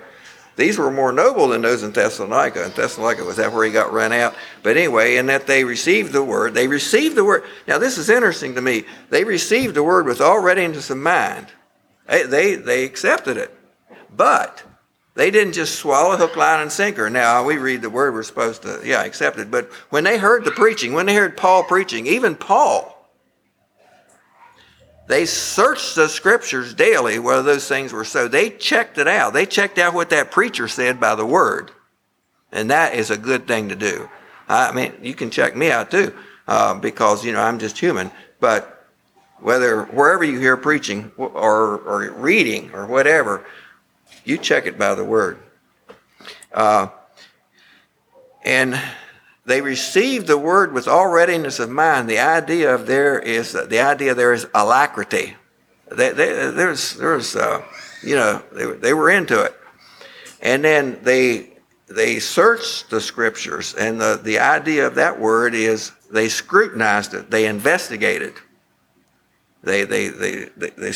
These 0.56 0.78
were 0.78 0.92
more 0.92 1.12
noble 1.12 1.48
than 1.48 1.62
those 1.62 1.84
in 1.84 1.92
Thessalonica. 1.92 2.64
And 2.66 2.74
Thessalonica 2.74 3.24
was 3.24 3.38
that 3.38 3.52
where 3.54 3.66
he 3.66 3.72
got 3.72 3.94
run 3.94 4.12
out. 4.12 4.36
But 4.64 4.78
anyway, 4.78 5.16
in 5.16 5.28
that 5.28 5.48
they 5.48 5.64
received 5.64 6.12
the 6.12 6.24
word. 6.24 6.54
They 6.54 6.68
received 6.68 7.16
the 7.16 7.24
word. 7.24 7.44
Now, 7.68 7.78
this 7.78 7.98
is 7.98 8.10
interesting 8.10 8.56
to 8.56 8.62
me. 8.62 8.86
They 9.10 9.24
received 9.24 9.76
the 9.76 9.84
word 9.84 10.06
with 10.06 10.22
all 10.22 10.40
readiness 10.40 10.90
of 10.90 10.98
mind. 10.98 11.48
They, 12.08 12.24
they, 12.24 12.56
they 12.56 12.84
accepted 12.84 13.38
it. 13.38 13.58
But 14.16 14.64
they 15.14 15.32
didn't 15.32 15.54
just 15.54 15.76
swallow 15.76 16.16
hook, 16.18 16.36
line, 16.36 16.62
and 16.62 16.72
sinker. 16.72 17.10
Now, 17.10 17.44
we 17.44 17.58
read 17.58 17.82
the 17.82 17.90
word, 17.90 18.14
we're 18.14 18.24
supposed 18.24 18.62
to, 18.64 18.82
yeah, 18.84 19.04
accept 19.04 19.40
it. 19.40 19.52
But 19.52 19.72
when 19.90 20.04
they 20.04 20.18
heard 20.18 20.46
the 20.46 20.52
preaching, 20.52 20.94
when 20.94 21.06
they 21.06 21.16
heard 21.16 21.38
Paul 21.38 21.64
preaching, 21.64 22.08
even 22.08 22.36
Paul, 22.36 22.91
they 25.12 25.26
searched 25.26 25.96
the 25.96 26.08
scriptures 26.08 26.74
daily 26.74 27.20
whether 27.20 27.44
those 27.44 27.68
things 27.68 27.92
were 27.92 28.06
so. 28.06 28.28
They 28.28 28.50
checked 28.50 28.98
it 28.98 29.08
out. 29.08 29.34
They 29.34 29.46
checked 29.46 29.78
out 29.78 29.94
what 29.94 30.10
that 30.12 30.32
preacher 30.32 30.68
said 30.68 31.00
by 31.00 31.16
the 31.16 31.26
word. 31.26 31.72
And 32.52 32.72
that 32.72 32.96
is 32.96 33.12
a 33.12 33.18
good 33.18 33.48
thing 33.48 33.70
to 33.70 33.76
do. 33.76 34.10
I 34.48 34.72
mean, 34.72 34.94
you 35.02 35.14
can 35.14 35.30
check 35.30 35.56
me 35.56 35.72
out 35.72 35.92
too, 35.92 36.14
uh, 36.48 36.76
because, 36.76 37.26
you 37.26 37.32
know, 37.32 37.42
I'm 37.42 37.60
just 37.60 37.78
human. 37.78 38.12
But 38.40 38.88
whether 39.40 39.84
wherever 39.84 40.24
you 40.24 40.40
hear 40.40 40.56
preaching 40.56 41.12
or, 41.18 41.80
or 41.80 42.12
reading 42.12 42.72
or 42.74 42.86
whatever, 42.86 43.46
you 44.24 44.38
check 44.38 44.66
it 44.66 44.78
by 44.78 44.96
the 44.96 45.04
word. 45.04 45.40
Uh, 46.54 46.88
and 48.44 48.80
they 49.46 49.62
received 49.62 50.28
the 50.28 50.38
word 50.38 50.74
with 50.74 50.88
all 50.88 51.08
readiness 51.08 51.60
of 51.60 51.70
mind. 51.70 52.10
The 52.10 52.20
idea 52.20 52.74
of 52.74 52.86
there 52.86 53.20
is 53.20 53.54
the 53.54 53.80
idea 53.80 54.14
there 54.14 54.34
is 54.34 54.48
alacrity. 54.54 55.36
They, 55.90 56.12
they, 56.12 56.52
there's 56.52 56.96
there's 56.96 57.36
uh, 57.36 57.64
you 58.04 58.16
know 58.16 58.42
they, 58.52 58.66
they 58.74 58.94
were 58.94 59.10
into 59.10 59.42
it, 59.42 59.56
and 60.42 60.64
then 60.64 61.00
they 61.04 61.50
they 61.88 62.20
searched 62.20 62.90
the 62.90 63.02
scriptures, 63.02 63.74
and 63.74 64.00
the, 64.00 64.20
the 64.24 64.40
idea 64.40 64.88
of 64.88 64.96
that 64.96 65.20
word 65.20 65.54
is 65.54 65.92
they 66.10 66.30
scrutinized 66.30 67.14
it, 67.14 67.30
they 67.32 67.48
investigated, 67.48 68.34
they 69.64 69.84
they 69.84 70.08
they 70.10 70.46
they, 70.56 70.70
they 70.70 70.92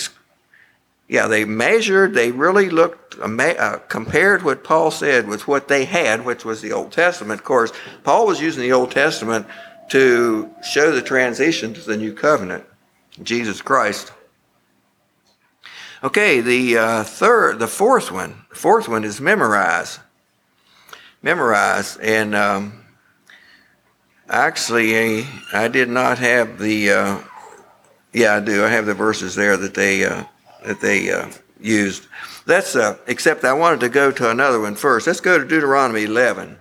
yeah, 1.07 1.27
they 1.27 1.45
measured, 1.45 2.13
they 2.13 2.31
really 2.31 2.69
looked, 2.69 3.19
uh, 3.19 3.77
compared 3.87 4.43
what 4.43 4.63
Paul 4.63 4.89
said 4.89 5.27
with 5.27 5.47
what 5.47 5.67
they 5.67 5.85
had, 5.85 6.25
which 6.25 6.43
was 6.43 6.61
the 6.61 6.71
Old 6.71 6.91
Testament. 6.91 7.41
Of 7.41 7.45
course, 7.45 7.71
Paul 8.03 8.25
was 8.25 8.41
using 8.41 8.63
the 8.63 8.73
Old 8.73 8.91
Testament 8.91 9.45
to 9.89 10.49
show 10.63 10.91
the 10.91 11.01
transition 11.03 11.73
to 11.75 11.81
the 11.81 11.95
new 11.95 12.13
covenant, 12.13 12.65
Jesus 13.21 13.61
Christ. 13.61 14.11
Okay, 16.03 16.41
the 16.41 16.77
uh, 16.77 17.03
third, 17.03 17.59
the 17.59 17.67
fourth 17.67 18.11
one, 18.11 18.45
the 18.49 18.55
fourth 18.55 18.87
one 18.87 19.03
is 19.03 19.21
memorize. 19.21 19.99
Memorize, 21.21 21.97
and 21.97 22.35
um, 22.35 22.83
actually, 24.29 25.25
I 25.53 25.67
did 25.67 25.89
not 25.89 26.19
have 26.19 26.59
the. 26.59 26.91
Uh, 26.91 27.19
yeah, 28.13 28.35
I 28.35 28.39
do. 28.39 28.63
I 28.63 28.69
have 28.69 28.85
the 28.85 28.93
verses 28.93 29.35
there 29.35 29.57
that 29.57 29.73
they 29.73 30.05
uh, 30.05 30.25
that 30.65 30.81
they 30.81 31.11
uh, 31.11 31.29
used. 31.59 32.07
That's 32.45 32.75
uh, 32.75 32.97
except 33.07 33.43
I 33.43 33.53
wanted 33.53 33.79
to 33.81 33.89
go 33.89 34.11
to 34.11 34.29
another 34.29 34.59
one 34.59 34.75
first. 34.75 35.07
Let's 35.07 35.19
go 35.19 35.37
to 35.37 35.45
Deuteronomy 35.45 36.03
11. 36.03 36.57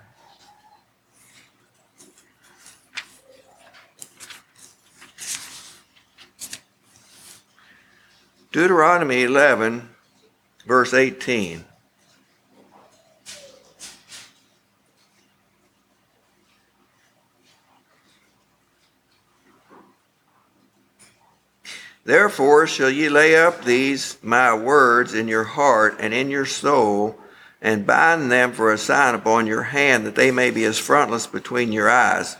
Deuteronomy 8.53 9.25
11, 9.25 9.89
verse 10.65 10.95
18. 10.95 11.65
Therefore 22.05 22.67
shall 22.67 22.91
ye 22.91 23.09
lay 23.09 23.35
up 23.35 23.65
these 23.65 24.19
my 24.23 24.55
words 24.55 25.15
in 25.15 25.27
your 25.27 25.45
heart 25.45 25.97
and 25.99 26.13
in 26.13 26.31
your 26.31 26.45
soul, 26.45 27.19
and 27.63 27.87
bind 27.87 28.31
them 28.31 28.53
for 28.53 28.73
a 28.73 28.79
sign 28.79 29.15
upon 29.15 29.47
your 29.47 29.63
hand, 29.63 30.05
that 30.05 30.15
they 30.15 30.31
may 30.31 30.51
be 30.51 30.65
as 30.65 30.79
frontlets 30.79 31.27
between 31.27 31.73
your 31.73 31.89
eyes. 31.89 32.37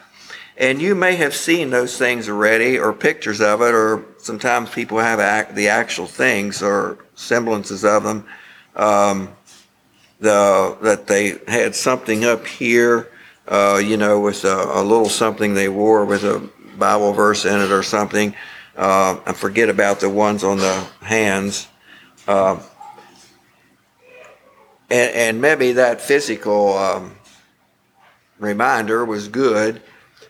And 0.59 0.83
you 0.83 0.95
may 0.95 1.17
have 1.17 1.35
seen 1.35 1.71
those 1.71 1.97
things 1.97 2.29
already, 2.29 2.79
or 2.79 2.93
pictures 2.93 3.41
of 3.41 3.63
it, 3.63 3.75
or 3.75 4.05
sometimes 4.19 4.69
people 4.69 4.99
have 4.99 5.55
the 5.55 5.69
actual 5.69 6.07
things 6.07 6.63
or 6.63 6.99
semblances 7.15 7.87
of 7.87 8.03
them. 8.05 8.27
Um, 8.77 9.31
the, 10.21 10.77
that 10.83 11.07
they 11.07 11.39
had 11.49 11.75
something 11.75 12.25
up 12.25 12.47
here, 12.47 13.09
uh, 13.49 13.81
you 13.83 13.97
know, 13.97 14.21
with 14.21 14.45
a, 14.45 14.81
a 14.81 14.83
little 14.83 15.09
something 15.09 15.55
they 15.55 15.69
wore 15.69 16.05
with 16.05 16.23
a 16.23 16.49
Bible 16.79 17.13
verse 17.13 17.45
in 17.47 17.61
it 17.61 17.71
or 17.71 17.83
something 17.83 18.35
uh, 18.77 19.21
I 19.25 19.33
forget 19.33 19.69
about 19.69 20.01
the 20.01 20.11
ones 20.11 20.43
on 20.43 20.59
the 20.59 20.87
hands. 21.01 21.69
Uh, 22.27 22.59
and, 24.91 25.15
and, 25.15 25.41
maybe 25.41 25.73
that 25.73 26.01
physical 26.01 26.77
um, 26.77 27.17
reminder 28.39 29.05
was 29.05 29.29
good, 29.29 29.83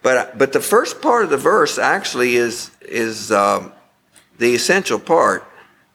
but 0.03 0.37
but 0.37 0.53
the 0.53 0.61
first 0.61 1.01
part 1.01 1.25
of 1.25 1.31
the 1.31 1.37
verse 1.37 1.79
actually 1.79 2.37
is 2.37 2.71
is 2.83 3.31
um, 3.31 3.73
the 4.39 4.55
essential 4.55 4.99
part, 4.99 5.45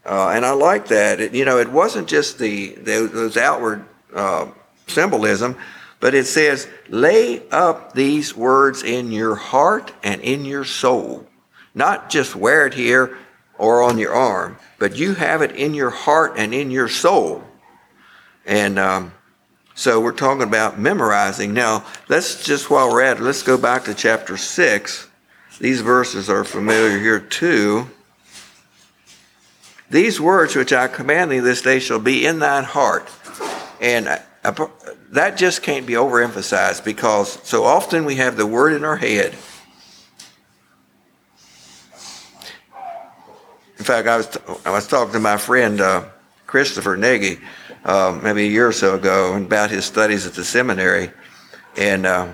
uh, 0.05 0.29
and 0.29 0.45
I 0.45 0.51
like 0.51 0.87
that. 0.87 1.19
It, 1.19 1.33
you 1.33 1.45
know, 1.45 1.57
it 1.59 1.69
wasn't 1.69 2.07
just 2.07 2.39
the, 2.39 2.75
the 2.75 3.09
those 3.11 3.37
outward 3.37 3.85
uh, 4.13 4.47
symbolism, 4.87 5.57
but 5.99 6.13
it 6.13 6.25
says, 6.25 6.67
"Lay 6.89 7.47
up 7.49 7.93
these 7.93 8.35
words 8.35 8.83
in 8.83 9.11
your 9.11 9.35
heart 9.35 9.91
and 10.03 10.21
in 10.21 10.45
your 10.45 10.65
soul." 10.65 11.28
Not 11.73 12.09
just 12.09 12.35
wear 12.35 12.67
it 12.67 12.73
here 12.73 13.17
or 13.57 13.83
on 13.83 13.97
your 13.97 14.13
arm, 14.13 14.57
but 14.79 14.95
you 14.95 15.15
have 15.15 15.41
it 15.41 15.51
in 15.51 15.73
your 15.73 15.89
heart 15.89 16.33
and 16.37 16.53
in 16.53 16.71
your 16.71 16.87
soul. 16.87 17.43
And 18.45 18.79
um, 18.79 19.13
so 19.75 19.99
we're 19.99 20.13
talking 20.13 20.43
about 20.43 20.79
memorizing. 20.79 21.53
Now, 21.53 21.85
let's 22.07 22.43
just 22.43 22.69
while 22.69 22.89
we're 22.89 23.01
at 23.01 23.17
it, 23.17 23.23
let's 23.23 23.43
go 23.43 23.57
back 23.57 23.85
to 23.85 23.93
chapter 23.93 24.37
6. 24.37 25.07
These 25.59 25.81
verses 25.81 26.29
are 26.29 26.43
familiar 26.43 26.97
here 26.97 27.19
too. 27.19 27.87
These 29.89 30.21
words 30.21 30.55
which 30.55 30.71
I 30.71 30.87
command 30.87 31.31
thee 31.31 31.39
this 31.39 31.61
day 31.61 31.79
shall 31.79 31.99
be 31.99 32.25
in 32.25 32.39
thine 32.39 32.63
heart. 32.63 33.09
And 33.81 34.07
uh, 34.43 34.67
that 35.11 35.37
just 35.37 35.63
can't 35.63 35.85
be 35.85 35.93
overemphasized 35.93 36.85
because 36.85 37.39
so 37.47 37.63
often 37.63 38.05
we 38.05 38.15
have 38.15 38.37
the 38.37 38.45
word 38.45 38.73
in 38.73 38.83
our 38.83 38.97
head 38.97 39.35
fact, 43.89 44.07
I 44.07 44.17
was, 44.17 44.37
I 44.65 44.69
was 44.69 44.87
talking 44.87 45.13
to 45.13 45.19
my 45.19 45.37
friend 45.37 45.81
uh, 45.81 46.05
Christopher 46.45 46.95
Nagy 46.95 47.39
uh, 47.83 48.19
maybe 48.21 48.43
a 48.43 48.47
year 48.47 48.67
or 48.67 48.71
so 48.71 48.93
ago 48.93 49.35
about 49.35 49.71
his 49.71 49.83
studies 49.83 50.27
at 50.27 50.33
the 50.33 50.43
seminary. 50.43 51.11
And 51.75 52.05
uh, 52.05 52.33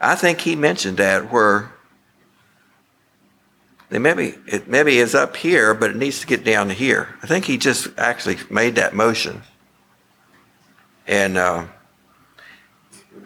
I 0.00 0.14
think 0.14 0.40
he 0.40 0.56
mentioned 0.56 0.96
that 0.96 1.30
where 1.30 1.70
they 3.90 3.98
maybe 3.98 4.36
it 4.46 4.68
maybe 4.68 4.96
is 4.96 5.14
up 5.14 5.36
here, 5.36 5.74
but 5.74 5.90
it 5.90 5.96
needs 5.96 6.20
to 6.20 6.26
get 6.26 6.44
down 6.44 6.68
to 6.68 6.74
here. 6.74 7.18
I 7.22 7.26
think 7.26 7.44
he 7.44 7.58
just 7.58 7.88
actually 7.98 8.38
made 8.48 8.76
that 8.76 8.94
motion. 8.94 9.42
And 11.06 11.36
uh, 11.36 11.66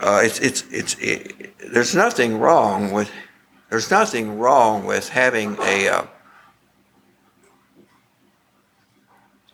uh, 0.00 0.22
it's 0.24 0.40
it's 0.40 0.64
it's 0.72 0.96
it, 0.98 1.54
there's 1.72 1.94
nothing 1.94 2.40
wrong 2.40 2.90
with 2.90 3.12
there's 3.70 3.92
nothing 3.92 4.40
wrong 4.40 4.86
with 4.86 5.08
having 5.10 5.56
a 5.60 5.88
uh, 5.88 6.06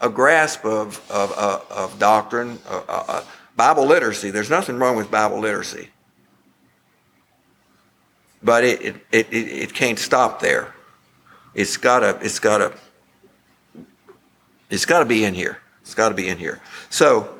a 0.00 0.08
grasp 0.08 0.64
of, 0.64 1.00
of, 1.10 1.32
of, 1.32 1.66
of 1.70 1.98
doctrine, 1.98 2.58
uh, 2.68 2.82
uh, 2.88 3.04
uh, 3.08 3.24
Bible 3.56 3.86
literacy. 3.86 4.30
There's 4.30 4.50
nothing 4.50 4.78
wrong 4.78 4.96
with 4.96 5.10
Bible 5.10 5.40
literacy. 5.40 5.88
But 8.42 8.64
it, 8.64 8.80
it, 8.82 8.96
it, 9.12 9.32
it 9.32 9.74
can't 9.74 9.98
stop 9.98 10.40
there. 10.40 10.74
It's 11.54 11.76
gotta, 11.76 12.18
it's 12.22 12.38
gotta, 12.38 12.72
it's 14.70 14.86
gotta 14.86 15.04
be 15.04 15.24
in 15.24 15.34
here. 15.34 15.58
It's 15.82 15.94
gotta 15.94 16.14
be 16.14 16.28
in 16.28 16.38
here. 16.38 16.60
So, 16.88 17.36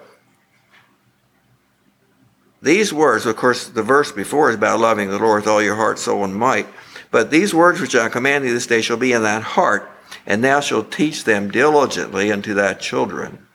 these 2.62 2.92
words, 2.92 3.24
of 3.24 3.36
course, 3.36 3.68
the 3.68 3.82
verse 3.82 4.12
before 4.12 4.50
is 4.50 4.56
about 4.56 4.80
loving 4.80 5.08
the 5.08 5.18
Lord 5.18 5.42
with 5.42 5.48
all 5.48 5.62
your 5.62 5.76
heart, 5.76 5.98
soul, 5.98 6.24
and 6.24 6.34
might. 6.34 6.66
But 7.10 7.30
these 7.30 7.54
words 7.54 7.80
which 7.80 7.96
I 7.96 8.10
command 8.10 8.44
thee 8.44 8.50
this 8.50 8.66
day 8.66 8.82
shall 8.82 8.98
be 8.98 9.12
in 9.12 9.22
that 9.22 9.42
heart 9.42 9.90
and 10.26 10.44
thou 10.44 10.60
shalt 10.60 10.92
teach 10.92 11.24
them 11.24 11.50
diligently 11.50 12.32
unto 12.32 12.54
thy 12.54 12.74
children. 12.74 13.46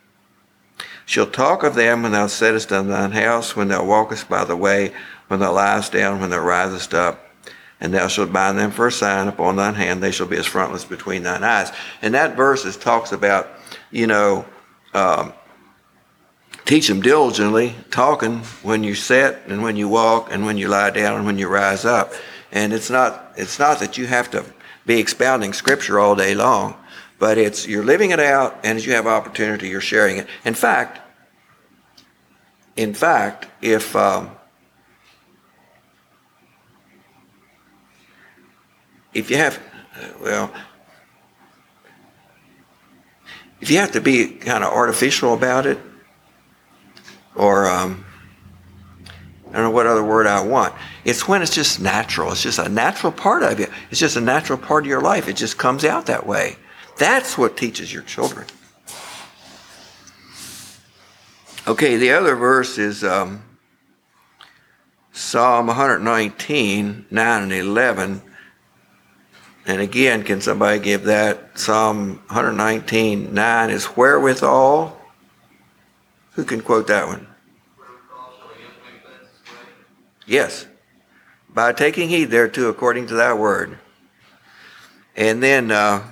shall 1.05 1.27
talk 1.27 1.63
of 1.63 1.75
them 1.75 2.03
when 2.03 2.11
thou 2.13 2.27
sittest 2.27 2.71
in 2.71 2.87
thine 2.87 3.11
house, 3.11 3.55
when 3.55 3.67
thou 3.67 3.83
walkest 3.85 4.27
by 4.27 4.43
the 4.43 4.55
way, 4.55 4.91
when 5.27 5.39
thou 5.39 5.53
liest 5.53 5.91
down, 5.91 6.19
when 6.19 6.29
thou 6.29 6.39
risest 6.39 6.93
up. 6.93 7.21
And 7.79 7.93
thou 7.93 8.07
shalt 8.07 8.31
bind 8.31 8.57
them 8.57 8.71
for 8.71 8.87
a 8.87 8.91
sign 8.91 9.27
upon 9.27 9.57
thine 9.57 9.75
hand. 9.75 10.01
They 10.01 10.11
shall 10.11 10.27
be 10.27 10.37
as 10.37 10.45
frontlets 10.45 10.85
between 10.85 11.23
thine 11.23 11.43
eyes. 11.43 11.71
And 12.01 12.13
that 12.13 12.35
verse 12.35 12.65
is, 12.65 12.77
talks 12.77 13.11
about, 13.11 13.49
you 13.91 14.07
know, 14.07 14.45
um, 14.93 15.33
teach 16.63 16.87
them 16.87 17.01
diligently, 17.01 17.75
talking 17.91 18.39
when 18.63 18.83
you 18.83 18.95
sit 18.95 19.39
and 19.47 19.61
when 19.61 19.75
you 19.75 19.89
walk 19.89 20.31
and 20.31 20.45
when 20.45 20.57
you 20.57 20.67
lie 20.67 20.89
down 20.89 21.17
and 21.17 21.25
when 21.25 21.37
you 21.37 21.47
rise 21.47 21.85
up. 21.85 22.13
And 22.51 22.73
it's 22.73 22.89
not, 22.89 23.33
it's 23.35 23.59
not 23.59 23.79
that 23.79 23.97
you 23.97 24.07
have 24.07 24.31
to 24.31 24.45
be 24.85 24.99
expounding 24.99 25.53
scripture 25.53 25.99
all 25.99 26.15
day 26.15 26.35
long, 26.35 26.75
but 27.19 27.37
it's 27.37 27.67
you're 27.67 27.83
living 27.83 28.11
it 28.11 28.19
out, 28.19 28.59
and 28.63 28.77
as 28.77 28.85
you 28.85 28.93
have 28.93 29.07
opportunity, 29.07 29.69
you're 29.69 29.81
sharing 29.81 30.17
it. 30.17 30.27
In 30.43 30.53
fact, 30.53 30.99
in 32.75 32.93
fact, 32.93 33.47
if 33.61 33.95
um, 33.95 34.31
if 39.13 39.31
you 39.31 39.37
have, 39.37 39.59
well, 40.21 40.51
if 43.61 43.71
you 43.71 43.77
have 43.77 43.93
to 43.93 44.01
be 44.01 44.27
kind 44.27 44.63
of 44.63 44.71
artificial 44.71 45.33
about 45.33 45.65
it, 45.65 45.79
or 47.33 47.67
um, 47.67 48.05
I 49.55 49.59
don't 49.59 49.67
know 49.67 49.71
what 49.71 49.87
other 49.87 50.03
word 50.03 50.27
I 50.27 50.41
want. 50.41 50.73
It's 51.05 51.29
when 51.29 51.41
it's 51.41 51.55
just 51.55 51.79
natural. 51.79 52.29
It's 52.33 52.43
just 52.43 52.59
a 52.59 52.67
natural 52.67 53.13
part 53.13 53.41
of 53.41 53.57
you. 53.57 53.67
It's 53.89 54.01
just 54.01 54.17
a 54.17 54.21
natural 54.21 54.59
part 54.59 54.83
of 54.83 54.89
your 54.89 54.99
life. 54.99 55.29
It 55.29 55.37
just 55.37 55.57
comes 55.57 55.85
out 55.85 56.07
that 56.07 56.27
way. 56.27 56.57
That's 56.97 57.37
what 57.37 57.55
teaches 57.55 57.93
your 57.93 58.03
children. 58.03 58.47
Okay, 61.65 61.95
the 61.95 62.11
other 62.11 62.35
verse 62.35 62.77
is 62.77 63.05
um, 63.05 63.43
Psalm 65.13 65.67
119, 65.67 67.05
9 67.09 67.43
and 67.43 67.53
11. 67.53 68.21
And 69.67 69.81
again, 69.81 70.23
can 70.23 70.41
somebody 70.41 70.79
give 70.79 71.05
that? 71.05 71.57
Psalm 71.57 72.17
119, 72.27 73.33
9 73.33 73.69
is 73.69 73.85
wherewithal. 73.85 74.99
Who 76.33 76.43
can 76.43 76.59
quote 76.59 76.87
that 76.87 77.07
one? 77.07 77.27
Yes. 80.25 80.65
By 81.49 81.73
taking 81.73 82.09
heed 82.09 82.25
thereto 82.25 82.69
according 82.69 83.07
to 83.07 83.13
thy 83.13 83.33
word. 83.33 83.77
And 85.15 85.41
then 85.41 85.71
uh, 85.71 86.03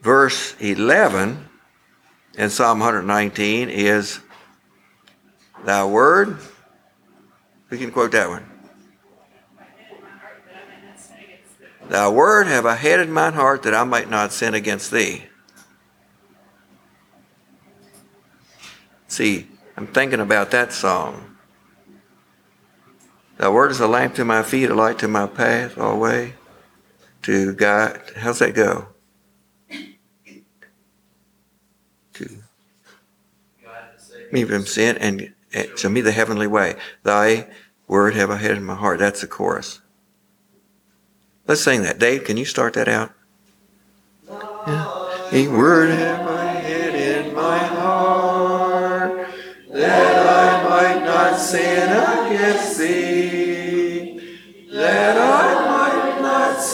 verse 0.00 0.54
11 0.60 1.48
in 2.38 2.50
Psalm 2.50 2.78
119 2.78 3.68
is 3.68 4.20
thy 5.64 5.84
word. 5.84 6.38
Who 7.68 7.78
can 7.78 7.92
quote 7.92 8.12
that 8.12 8.28
one? 8.28 8.46
Thy 11.88 12.08
word 12.08 12.46
have 12.46 12.66
I 12.66 12.76
hid 12.76 13.00
in 13.00 13.12
mine 13.12 13.32
heart 13.32 13.64
that 13.64 13.74
I 13.74 13.82
might 13.82 14.08
not 14.08 14.32
sin 14.32 14.54
against 14.54 14.92
thee. 14.92 15.24
See, 19.08 19.48
I'm 19.76 19.88
thinking 19.88 20.20
about 20.20 20.52
that 20.52 20.72
song. 20.72 21.29
Thy 23.40 23.48
word 23.48 23.70
is 23.70 23.80
a 23.80 23.88
lamp 23.88 24.16
to 24.16 24.24
my 24.26 24.42
feet, 24.42 24.68
a 24.68 24.74
light 24.74 24.98
to 24.98 25.08
my 25.08 25.26
path, 25.26 25.78
always 25.78 26.34
to 27.22 27.54
God. 27.54 27.98
How's 28.14 28.38
that 28.40 28.54
go? 28.54 28.88
To 32.12 32.28
me 34.30 34.44
from 34.44 34.66
sin 34.66 34.98
and 34.98 35.32
show 35.78 35.88
me 35.88 36.02
the 36.02 36.12
heavenly 36.12 36.48
way. 36.48 36.74
Thy 37.02 37.46
word 37.88 38.12
have 38.14 38.30
I 38.30 38.36
hid 38.36 38.58
in 38.58 38.64
my 38.64 38.74
heart. 38.74 38.98
That's 38.98 39.22
the 39.22 39.26
chorus. 39.26 39.80
Let's 41.46 41.62
sing 41.62 41.80
that. 41.84 41.98
Dave, 41.98 42.24
can 42.24 42.36
you 42.36 42.44
start 42.44 42.74
that 42.74 42.88
out? 42.88 43.10
Yeah. 44.28 45.30
A 45.32 45.48
word 45.48 45.88
have 45.88 46.28
I 46.28 46.60
hid 46.60 46.94
in 47.26 47.34
my 47.34 47.56
heart 47.56 49.30
that 49.70 50.26
I 50.26 50.68
might 50.68 51.04
not 51.06 51.40
sin 51.40 51.88
against 51.88 52.78
thee. 52.78 53.09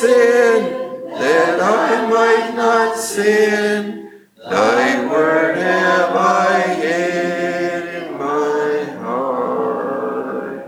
Sin. 0.01 1.11
That 1.11 1.61
I 1.61 2.09
might 2.11 2.55
not 2.55 2.97
sin. 2.99 4.13
Thy 4.37 5.07
word 5.11 5.57
have 5.57 6.15
I 6.15 6.75
hid 6.75 8.05
in 8.05 8.19
my 8.19 8.85
heart. 9.01 10.67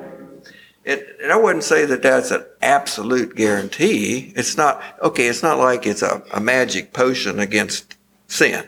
It, 0.84 1.16
and 1.22 1.30
I 1.30 1.36
wouldn't 1.36 1.64
say 1.64 1.84
that 1.84 2.02
that's 2.02 2.30
an 2.30 2.44
absolute 2.62 3.36
guarantee. 3.36 4.32
It's 4.34 4.56
not, 4.56 4.82
okay, 5.02 5.26
it's 5.28 5.42
not 5.42 5.58
like 5.58 5.86
it's 5.86 6.02
a, 6.02 6.22
a 6.32 6.40
magic 6.40 6.94
potion 6.94 7.38
against 7.38 7.96
sin. 8.26 8.66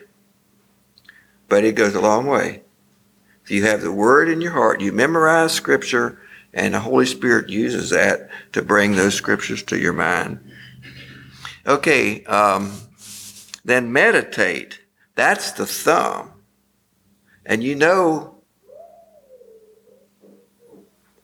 But 1.48 1.64
it 1.64 1.74
goes 1.74 1.94
a 1.94 2.00
long 2.00 2.26
way. 2.26 2.62
If 3.42 3.50
you 3.50 3.64
have 3.64 3.80
the 3.80 3.90
word 3.90 4.28
in 4.28 4.40
your 4.40 4.52
heart, 4.52 4.80
you 4.80 4.92
memorize 4.92 5.52
scripture, 5.52 6.20
and 6.52 6.74
the 6.74 6.80
Holy 6.80 7.06
Spirit 7.06 7.48
uses 7.48 7.90
that 7.90 8.28
to 8.52 8.62
bring 8.62 8.92
those 8.92 9.14
scriptures 9.14 9.62
to 9.64 9.78
your 9.78 9.92
mind. 9.92 10.38
Okay, 11.66 12.24
um, 12.24 12.72
then 13.64 13.92
meditate. 13.92 14.80
That's 15.14 15.52
the 15.52 15.66
thumb. 15.66 16.32
And 17.44 17.62
you 17.62 17.74
know, 17.74 18.36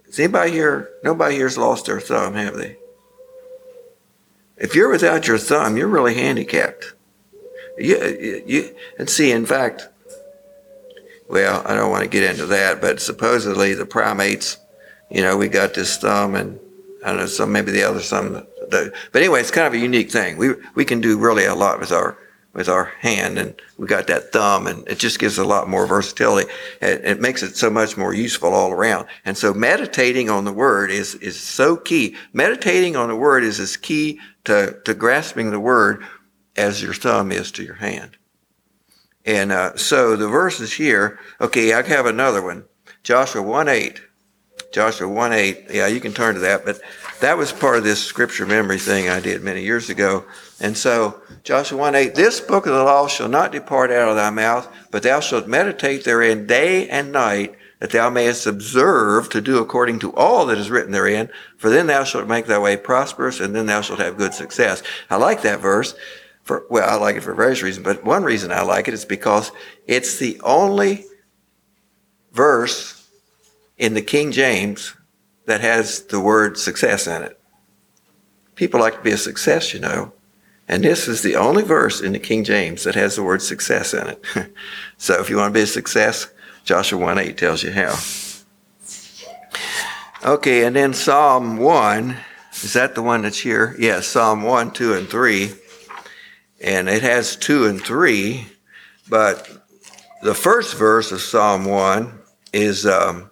is 0.06 0.18
anybody 0.18 0.52
here, 0.52 0.90
nobody 1.02 1.36
here's 1.36 1.58
lost 1.58 1.86
their 1.86 2.00
thumb, 2.00 2.34
have 2.34 2.56
they? 2.56 2.76
If 4.56 4.74
you're 4.74 4.90
without 4.90 5.28
your 5.28 5.38
thumb, 5.38 5.76
you're 5.76 5.88
really 5.88 6.14
handicapped. 6.14 6.94
You, 7.78 8.42
you, 8.46 8.74
and 8.98 9.08
see, 9.08 9.30
in 9.30 9.44
fact, 9.44 9.88
well, 11.28 11.62
I 11.66 11.74
don't 11.74 11.90
want 11.90 12.04
to 12.04 12.08
get 12.08 12.22
into 12.30 12.46
that, 12.46 12.80
but 12.80 13.00
supposedly 13.00 13.74
the 13.74 13.84
primates, 13.84 14.56
you 15.10 15.20
know, 15.20 15.36
we 15.36 15.48
got 15.48 15.74
this 15.74 15.98
thumb 15.98 16.34
and 16.34 16.58
I 17.04 17.08
don't 17.08 17.18
know, 17.18 17.26
some 17.26 17.52
maybe 17.52 17.72
the 17.72 17.82
other 17.82 18.00
thumb. 18.00 18.46
But 18.70 18.92
anyway, 19.14 19.40
it's 19.40 19.50
kind 19.50 19.66
of 19.66 19.74
a 19.74 19.78
unique 19.78 20.10
thing. 20.10 20.36
We, 20.36 20.54
we 20.74 20.84
can 20.84 21.00
do 21.00 21.18
really 21.18 21.44
a 21.44 21.54
lot 21.54 21.80
with 21.80 21.92
our 21.92 22.18
with 22.56 22.70
our 22.70 22.86
hand 23.00 23.36
and 23.36 23.54
we 23.76 23.86
got 23.86 24.06
that 24.06 24.32
thumb 24.32 24.66
and 24.66 24.88
it 24.88 24.98
just 24.98 25.18
gives 25.18 25.36
a 25.36 25.44
lot 25.44 25.68
more 25.68 25.86
versatility. 25.86 26.50
It, 26.80 27.04
it, 27.04 27.20
makes 27.20 27.42
it 27.42 27.54
so 27.54 27.68
much 27.68 27.98
more 27.98 28.14
useful 28.14 28.54
all 28.54 28.72
around. 28.72 29.08
And 29.26 29.36
so 29.36 29.52
meditating 29.52 30.30
on 30.30 30.46
the 30.46 30.52
word 30.52 30.90
is, 30.90 31.16
is 31.16 31.38
so 31.38 31.76
key. 31.76 32.16
Meditating 32.32 32.96
on 32.96 33.10
the 33.10 33.14
word 33.14 33.44
is 33.44 33.60
as 33.60 33.76
key 33.76 34.20
to, 34.44 34.80
to 34.86 34.94
grasping 34.94 35.50
the 35.50 35.60
word 35.60 36.02
as 36.56 36.82
your 36.82 36.94
thumb 36.94 37.30
is 37.30 37.52
to 37.52 37.62
your 37.62 37.74
hand. 37.74 38.16
And 39.26 39.52
uh, 39.52 39.76
so 39.76 40.16
the 40.16 40.28
verses 40.28 40.72
here, 40.72 41.18
okay, 41.38 41.74
I 41.74 41.82
have 41.82 42.06
another 42.06 42.40
one. 42.42 42.64
Joshua 43.02 43.42
1 43.42 43.68
8. 43.68 44.00
Joshua 44.72 45.08
1 45.08 45.32
8. 45.32 45.66
Yeah, 45.70 45.88
you 45.88 46.00
can 46.00 46.14
turn 46.14 46.34
to 46.34 46.40
that, 46.40 46.64
but 46.64 46.80
that 47.20 47.38
was 47.38 47.52
part 47.52 47.76
of 47.76 47.84
this 47.84 48.02
scripture 48.02 48.46
memory 48.46 48.78
thing 48.78 49.08
I 49.08 49.20
did 49.20 49.42
many 49.42 49.62
years 49.62 49.90
ago. 49.90 50.24
And 50.60 50.76
so, 50.76 51.20
Joshua 51.44 51.78
1 51.78 51.94
8, 51.94 52.14
this 52.14 52.40
book 52.40 52.66
of 52.66 52.72
the 52.72 52.84
law 52.84 53.06
shall 53.06 53.28
not 53.28 53.52
depart 53.52 53.90
out 53.90 54.08
of 54.08 54.16
thy 54.16 54.30
mouth, 54.30 54.68
but 54.90 55.02
thou 55.02 55.20
shalt 55.20 55.46
meditate 55.46 56.04
therein 56.04 56.46
day 56.46 56.88
and 56.88 57.12
night, 57.12 57.54
that 57.78 57.90
thou 57.90 58.10
mayest 58.10 58.46
observe 58.46 59.28
to 59.30 59.40
do 59.40 59.58
according 59.58 59.98
to 60.00 60.14
all 60.14 60.46
that 60.46 60.58
is 60.58 60.70
written 60.70 60.92
therein, 60.92 61.28
for 61.56 61.70
then 61.70 61.86
thou 61.86 62.04
shalt 62.04 62.28
make 62.28 62.46
thy 62.46 62.58
way 62.58 62.76
prosperous, 62.76 63.40
and 63.40 63.54
then 63.54 63.66
thou 63.66 63.80
shalt 63.80 64.00
have 64.00 64.16
good 64.16 64.34
success. 64.34 64.82
I 65.10 65.16
like 65.16 65.42
that 65.42 65.60
verse. 65.60 65.94
For, 66.42 66.64
well, 66.70 66.88
I 66.88 66.94
like 66.94 67.16
it 67.16 67.22
for 67.22 67.34
various 67.34 67.62
reasons, 67.62 67.84
but 67.84 68.04
one 68.04 68.22
reason 68.22 68.52
I 68.52 68.62
like 68.62 68.86
it 68.86 68.94
is 68.94 69.04
because 69.04 69.50
it's 69.86 70.18
the 70.18 70.40
only 70.44 71.04
verse 72.32 73.08
in 73.76 73.94
the 73.94 74.02
King 74.02 74.30
James 74.30 74.94
that 75.46 75.60
has 75.60 76.02
the 76.02 76.20
word 76.20 76.58
success 76.58 77.06
in 77.06 77.22
it. 77.22 77.40
People 78.54 78.80
like 78.80 78.96
to 78.96 79.02
be 79.02 79.12
a 79.12 79.18
success, 79.18 79.72
you 79.72 79.80
know. 79.80 80.12
And 80.68 80.82
this 80.82 81.06
is 81.06 81.22
the 81.22 81.36
only 81.36 81.62
verse 81.62 82.00
in 82.00 82.12
the 82.12 82.18
King 82.18 82.42
James 82.42 82.84
that 82.84 82.96
has 82.96 83.16
the 83.16 83.22
word 83.22 83.40
success 83.40 83.94
in 83.94 84.08
it. 84.08 84.24
so 84.98 85.20
if 85.20 85.30
you 85.30 85.36
want 85.36 85.54
to 85.54 85.58
be 85.58 85.62
a 85.62 85.66
success, 85.66 86.28
Joshua 86.64 86.98
1 86.98 87.18
8 87.18 87.38
tells 87.38 87.62
you 87.62 87.70
how. 87.70 87.96
Okay, 90.24 90.64
and 90.64 90.74
then 90.74 90.92
Psalm 90.92 91.56
1. 91.56 92.16
Is 92.62 92.72
that 92.72 92.94
the 92.94 93.02
one 93.02 93.22
that's 93.22 93.38
here? 93.38 93.76
Yes, 93.78 94.08
Psalm 94.08 94.42
1, 94.42 94.72
2, 94.72 94.94
and 94.94 95.08
3. 95.08 95.52
And 96.60 96.88
it 96.88 97.02
has 97.02 97.36
2 97.36 97.66
and 97.66 97.80
3, 97.80 98.46
but 99.08 99.48
the 100.22 100.34
first 100.34 100.76
verse 100.76 101.12
of 101.12 101.20
Psalm 101.20 101.66
1 101.66 102.18
is 102.52 102.86
um, 102.86 103.30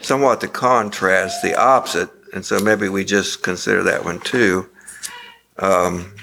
somewhat 0.00 0.40
the 0.40 0.48
contrast, 0.48 1.42
the 1.42 1.54
opposite. 1.54 2.10
And 2.32 2.44
so 2.44 2.60
maybe 2.60 2.88
we 2.88 3.04
just 3.04 3.42
consider 3.42 3.82
that 3.84 4.04
one 4.04 4.20
too. 4.20 4.68
Um, 5.58 6.14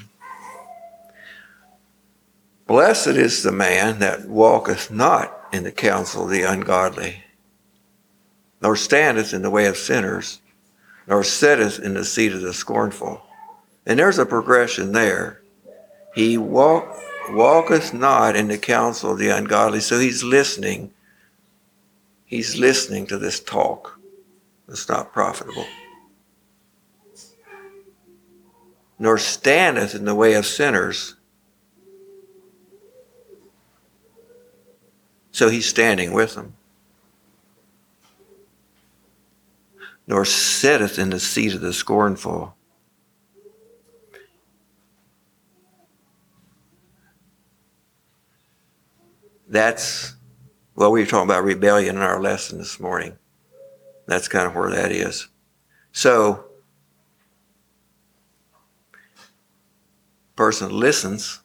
Blessed 2.68 3.08
is 3.08 3.44
the 3.44 3.52
man 3.52 4.00
that 4.00 4.28
walketh 4.28 4.90
not 4.90 5.48
in 5.54 5.64
the 5.64 5.72
counsel 5.72 6.24
of 6.24 6.32
the 6.32 6.42
ungodly, 6.42 7.24
nor 8.60 8.76
standeth 8.76 9.34
in 9.34 9.44
the 9.44 9.52
way 9.52 9.68
of 9.68 9.78
sinners, 9.78 10.42
nor 11.06 11.24
sitteth 11.24 11.78
in 11.78 11.94
the 11.94 12.04
seat 12.04 12.34
of 12.34 12.42
the 12.42 12.54
scornful. 12.54 13.22
And 13.86 14.00
there's 14.00 14.18
a 14.18 14.26
progression 14.26 14.94
there. 14.94 15.42
He 16.16 16.40
walk, 16.40 16.98
walketh 17.30 17.94
not 17.94 18.36
in 18.36 18.48
the 18.48 18.58
counsel 18.58 19.12
of 19.12 19.20
the 19.20 19.30
ungodly. 19.30 19.80
So 19.80 20.00
he's 20.00 20.24
listening. 20.24 20.92
He's 22.26 22.58
listening 22.58 23.08
to 23.08 23.18
this 23.18 23.40
talk. 23.40 24.00
It's 24.68 24.90
not 24.90 25.14
profitable. 25.14 25.66
Nor 28.98 29.18
standeth 29.18 29.94
in 29.94 30.06
the 30.06 30.16
way 30.16 30.34
of 30.34 30.46
sinners. 30.46 31.16
So 35.32 35.50
he's 35.50 35.68
standing 35.68 36.14
with 36.14 36.36
them. 36.36 36.56
Nor 40.08 40.24
sitteth 40.24 40.98
in 40.98 41.10
the 41.10 41.20
seat 41.20 41.54
of 41.54 41.62
the 41.62 41.74
scornful. 41.74 42.56
That's, 49.48 50.16
well, 50.76 50.92
we 50.92 51.00
were 51.00 51.06
talking 51.06 51.30
about 51.30 51.44
rebellion 51.44 51.96
in 51.96 52.02
our 52.02 52.22
lesson 52.22 52.58
this 52.58 52.80
morning. 52.80 53.18
That's 54.08 54.28
kind 54.28 54.46
of 54.46 54.56
where 54.56 54.70
that 54.72 54.92
is. 54.92 55.28
So, 55.92 56.46
person 60.36 60.70
listens 60.70 61.40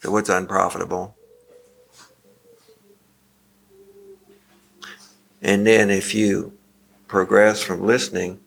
to 0.00 0.10
what's 0.10 0.28
unprofitable. 0.28 1.16
And 5.40 5.64
then 5.66 5.90
if 5.90 6.14
you 6.14 6.52
progress 7.06 7.62
from 7.62 7.86
listening 7.86 8.40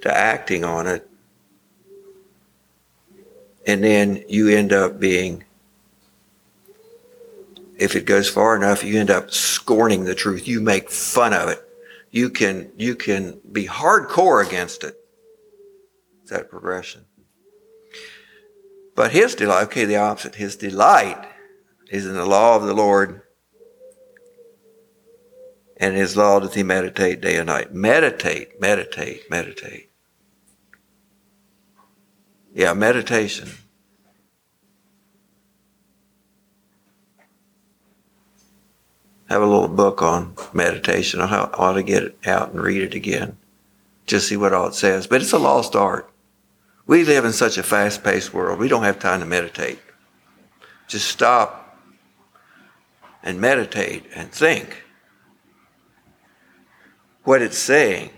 to 0.00 0.16
acting 0.16 0.64
on 0.64 0.86
it, 0.86 1.08
and 3.66 3.84
then 3.84 4.22
you 4.28 4.48
end 4.48 4.72
up 4.72 4.98
being 4.98 5.44
if 7.76 7.94
it 7.94 8.06
goes 8.06 8.28
far 8.28 8.56
enough, 8.56 8.82
you 8.82 8.98
end 8.98 9.10
up 9.10 9.30
scorning 9.30 10.04
the 10.04 10.14
truth. 10.14 10.48
You 10.48 10.60
make 10.60 10.90
fun 10.90 11.32
of 11.32 11.48
it. 11.48 11.62
You 12.10 12.30
can, 12.30 12.72
you 12.76 12.94
can 12.94 13.40
be 13.50 13.66
hardcore 13.66 14.46
against 14.46 14.82
it. 14.82 14.88
it. 14.88 14.96
Is 16.24 16.30
that 16.30 16.50
progression? 16.50 17.04
But 18.94 19.12
his 19.12 19.34
delight, 19.34 19.64
okay, 19.64 19.84
the 19.84 19.98
opposite. 19.98 20.36
His 20.36 20.56
delight 20.56 21.22
is 21.90 22.06
in 22.06 22.14
the 22.14 22.24
law 22.24 22.56
of 22.56 22.62
the 22.62 22.74
Lord, 22.74 23.20
and 25.76 25.94
his 25.94 26.16
law 26.16 26.40
doth 26.40 26.54
he 26.54 26.62
meditate 26.62 27.20
day 27.20 27.36
and 27.36 27.46
night. 27.46 27.74
Meditate, 27.74 28.58
meditate, 28.58 29.30
meditate. 29.30 29.90
Yeah, 32.54 32.72
meditation. 32.72 33.50
Have 39.28 39.42
a 39.42 39.46
little 39.46 39.68
book 39.68 40.02
on 40.02 40.34
meditation. 40.52 41.20
I 41.20 41.50
ought 41.54 41.74
to 41.74 41.82
get 41.82 42.02
it 42.02 42.18
out 42.26 42.52
and 42.52 42.60
read 42.60 42.82
it 42.82 42.94
again, 42.94 43.36
just 44.06 44.28
see 44.28 44.36
what 44.36 44.52
all 44.52 44.68
it 44.68 44.74
says. 44.74 45.06
But 45.06 45.22
it's 45.22 45.32
a 45.32 45.38
lost 45.38 45.74
art. 45.74 46.10
We 46.86 47.04
live 47.04 47.24
in 47.24 47.32
such 47.32 47.58
a 47.58 47.62
fast 47.62 48.04
paced 48.04 48.32
world, 48.32 48.58
we 48.58 48.68
don't 48.68 48.84
have 48.84 48.98
time 48.98 49.20
to 49.20 49.26
meditate. 49.26 49.80
Just 50.88 51.08
stop 51.08 51.78
and 53.22 53.40
meditate 53.40 54.04
and 54.14 54.30
think 54.30 54.84
what 57.24 57.42
it's 57.42 57.58
saying. 57.58 58.10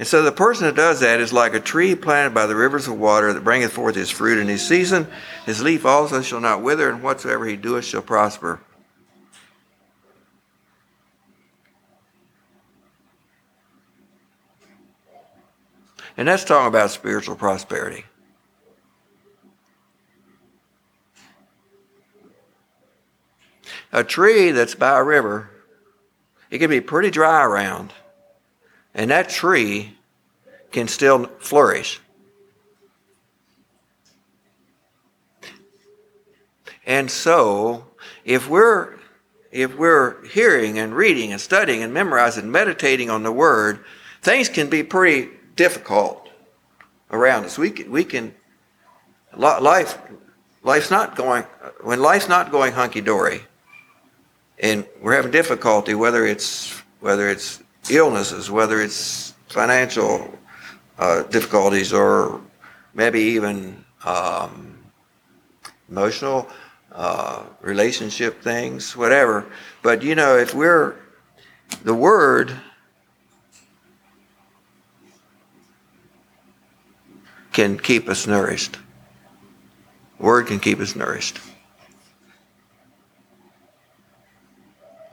And 0.00 0.08
so 0.08 0.22
the 0.22 0.32
person 0.32 0.64
that 0.64 0.76
does 0.76 1.00
that 1.00 1.20
is 1.20 1.30
like 1.30 1.52
a 1.52 1.60
tree 1.60 1.94
planted 1.94 2.32
by 2.32 2.46
the 2.46 2.56
rivers 2.56 2.88
of 2.88 2.98
water 2.98 3.34
that 3.34 3.44
bringeth 3.44 3.72
forth 3.72 3.94
his 3.94 4.08
fruit 4.08 4.38
in 4.38 4.48
his 4.48 4.66
season. 4.66 5.06
His 5.44 5.62
leaf 5.62 5.84
also 5.84 6.22
shall 6.22 6.40
not 6.40 6.62
wither, 6.62 6.88
and 6.88 7.02
whatsoever 7.02 7.44
he 7.44 7.54
doeth 7.54 7.84
shall 7.84 8.00
prosper. 8.00 8.62
And 16.16 16.26
that's 16.26 16.44
talking 16.44 16.68
about 16.68 16.90
spiritual 16.90 17.36
prosperity. 17.36 18.06
A 23.92 24.02
tree 24.02 24.50
that's 24.50 24.74
by 24.74 24.98
a 24.98 25.04
river, 25.04 25.50
it 26.48 26.56
can 26.56 26.70
be 26.70 26.80
pretty 26.80 27.10
dry 27.10 27.44
around. 27.44 27.92
And 28.94 29.10
that 29.10 29.28
tree 29.28 29.96
can 30.72 30.88
still 30.88 31.26
flourish. 31.38 32.00
And 36.86 37.10
so, 37.10 37.86
if 38.24 38.48
we're 38.48 38.98
if 39.52 39.76
we're 39.76 40.24
hearing 40.26 40.78
and 40.78 40.94
reading 40.94 41.32
and 41.32 41.40
studying 41.40 41.82
and 41.82 41.92
memorizing 41.92 42.44
and 42.44 42.52
meditating 42.52 43.10
on 43.10 43.22
the 43.22 43.32
word, 43.32 43.84
things 44.22 44.48
can 44.48 44.68
be 44.68 44.82
pretty 44.82 45.30
difficult 45.56 46.28
around 47.10 47.44
us. 47.44 47.58
We 47.58 47.70
can, 47.70 47.90
we 47.90 48.04
can 48.04 48.34
life 49.36 49.98
life's 50.62 50.90
not 50.90 51.16
going 51.16 51.44
when 51.82 52.00
life's 52.00 52.28
not 52.28 52.50
going 52.50 52.72
hunky 52.72 53.00
dory, 53.00 53.42
and 54.58 54.86
we're 55.00 55.14
having 55.14 55.30
difficulty 55.30 55.94
whether 55.94 56.24
it's 56.26 56.72
whether 57.00 57.28
it's 57.28 57.62
illnesses, 57.88 58.50
whether 58.50 58.80
it's 58.80 59.34
financial 59.48 60.38
uh, 60.98 61.22
difficulties 61.24 61.92
or 61.92 62.40
maybe 62.94 63.20
even 63.20 63.84
um, 64.04 64.78
emotional 65.88 66.48
uh, 66.92 67.42
relationship 67.60 68.42
things, 68.42 68.96
whatever. 68.96 69.46
But 69.82 70.02
you 70.02 70.14
know, 70.14 70.36
if 70.36 70.54
we're 70.54 70.96
the 71.84 71.94
Word 71.94 72.52
can 77.52 77.78
keep 77.78 78.08
us 78.08 78.26
nourished. 78.26 78.78
Word 80.18 80.46
can 80.46 80.60
keep 80.60 80.80
us 80.80 80.94
nourished. 80.94 81.38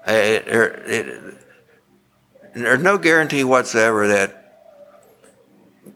It, 0.08 0.48
it, 0.48 0.90
it, 0.90 1.38
there's 2.64 2.82
no 2.82 2.98
guarantee 2.98 3.44
whatsoever 3.44 4.08
that 4.08 4.44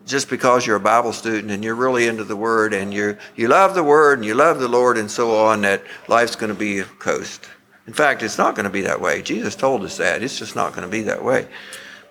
just 0.06 0.30
because 0.30 0.66
you're 0.66 0.76
a 0.76 0.80
Bible 0.80 1.14
student 1.14 1.52
and 1.52 1.64
you're 1.64 1.76
really 1.76 2.08
into 2.08 2.24
the 2.24 2.36
Word 2.36 2.74
and 2.74 2.94
you 2.94 3.18
you 3.36 3.48
love 3.48 3.76
the 3.76 3.84
Word 3.84 4.20
and 4.20 4.26
you 4.26 4.34
love 4.34 4.60
the 4.60 4.68
Lord 4.68 4.98
and 4.98 5.10
so 5.10 5.38
on, 5.46 5.62
that 5.62 5.84
life's 6.08 6.36
going 6.36 6.52
to 6.52 6.60
be 6.60 6.80
a 6.80 6.86
coast. 6.86 7.48
In 7.88 7.94
fact, 7.94 8.24
it's 8.24 8.38
not 8.38 8.56
going 8.56 8.66
to 8.66 8.70
be 8.70 8.82
that 8.82 9.02
way. 9.02 9.22
Jesus 9.22 9.56
told 9.56 9.84
us 9.84 9.98
that. 9.98 10.22
It's 10.22 10.38
just 10.38 10.56
not 10.56 10.74
going 10.74 10.84
to 10.84 10.92
be 10.92 11.04
that 11.04 11.24
way. 11.24 11.48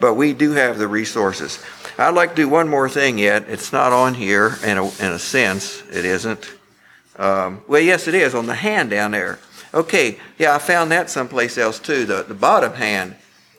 But 0.01 0.15
we 0.15 0.33
do 0.33 0.53
have 0.53 0.79
the 0.79 0.89
resources. 0.89 1.63
I'd 1.99 2.15
like 2.15 2.31
to 2.31 2.37
do 2.37 2.49
one 2.49 2.69
more 2.69 2.89
thing 2.89 3.19
yet. 3.19 3.49
It's 3.49 3.73
not 3.73 3.93
on 3.93 4.15
here 4.15 4.57
in 4.65 4.79
a, 4.79 4.85
in 4.85 5.13
a 5.13 5.19
sense. 5.19 5.83
It 5.91 6.05
isn't. 6.05 6.51
Um, 7.17 7.63
well, 7.69 7.83
yes, 7.83 8.09
it 8.09 8.15
is 8.15 8.35
on 8.35 8.47
the 8.47 8.55
hand 8.55 8.91
down 8.91 9.11
there. 9.11 9.39
Okay, 9.73 10.19
yeah, 10.39 10.55
I 10.55 10.59
found 10.59 10.91
that 10.91 11.11
someplace 11.11 11.59
else 11.59 11.79
too. 11.79 12.05
The, 12.07 12.25
the 12.25 12.35
bottom 12.35 12.73
hand 12.73 13.15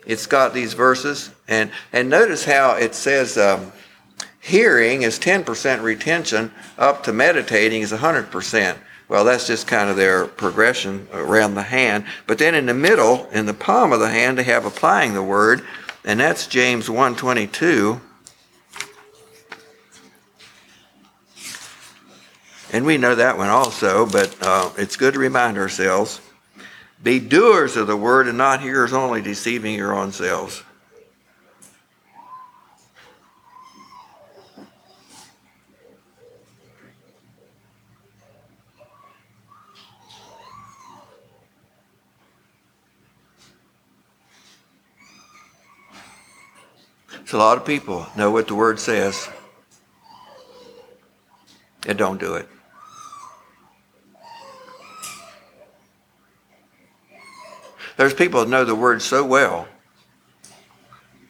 it's 0.05 0.25
got 0.25 0.53
these 0.53 0.73
verses, 0.73 1.31
and 1.47 1.71
and 1.93 2.09
notice 2.09 2.43
how 2.45 2.75
it 2.75 2.95
says 2.95 3.37
um, 3.37 3.71
hearing 4.39 5.03
is 5.03 5.19
ten 5.19 5.43
percent 5.43 5.81
retention, 5.81 6.51
up 6.77 7.03
to 7.03 7.13
meditating 7.13 7.81
is 7.81 7.91
hundred 7.91 8.31
percent. 8.31 8.77
Well, 9.07 9.25
that's 9.25 9.45
just 9.45 9.67
kind 9.67 9.89
of 9.89 9.97
their 9.97 10.25
progression 10.25 11.05
around 11.11 11.55
the 11.55 11.63
hand. 11.63 12.05
But 12.27 12.37
then 12.37 12.55
in 12.55 12.65
the 12.65 12.73
middle, 12.73 13.27
in 13.33 13.45
the 13.45 13.53
palm 13.53 13.91
of 13.91 13.99
the 13.99 14.09
hand, 14.09 14.37
they 14.37 14.43
have 14.43 14.63
applying 14.63 15.13
the 15.13 15.21
word, 15.21 15.65
and 16.05 16.17
that's 16.17 16.47
James 16.47 16.89
122. 16.89 17.99
And 22.71 22.85
we 22.85 22.97
know 22.97 23.15
that 23.15 23.37
one 23.37 23.49
also, 23.49 24.05
but 24.05 24.33
uh, 24.41 24.69
it's 24.77 24.95
good 24.95 25.13
to 25.15 25.19
remind 25.19 25.57
ourselves. 25.57 26.21
Be 27.03 27.19
doers 27.19 27.77
of 27.77 27.87
the 27.87 27.97
word 27.97 28.27
and 28.27 28.37
not 28.37 28.61
hearers 28.61 28.93
only, 28.93 29.21
deceiving 29.21 29.73
your 29.73 29.93
own 29.93 30.11
selves. 30.11 30.63
So 47.25 47.37
a 47.37 47.39
lot 47.39 47.57
of 47.57 47.65
people 47.65 48.05
know 48.17 48.29
what 48.29 48.47
the 48.47 48.55
word 48.55 48.77
says 48.77 49.29
and 51.87 51.97
don't 51.97 52.19
do 52.19 52.35
it. 52.35 52.47
There's 58.01 58.15
people 58.15 58.39
that 58.39 58.49
know 58.49 58.65
the 58.65 58.73
word 58.73 59.03
so 59.03 59.23
well 59.23 59.67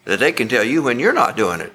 that 0.05 0.21
they 0.21 0.31
can 0.31 0.47
tell 0.47 0.63
you 0.63 0.81
when 0.81 0.99
you're 0.99 1.11
not 1.11 1.35
doing 1.35 1.59
it. 1.59 1.73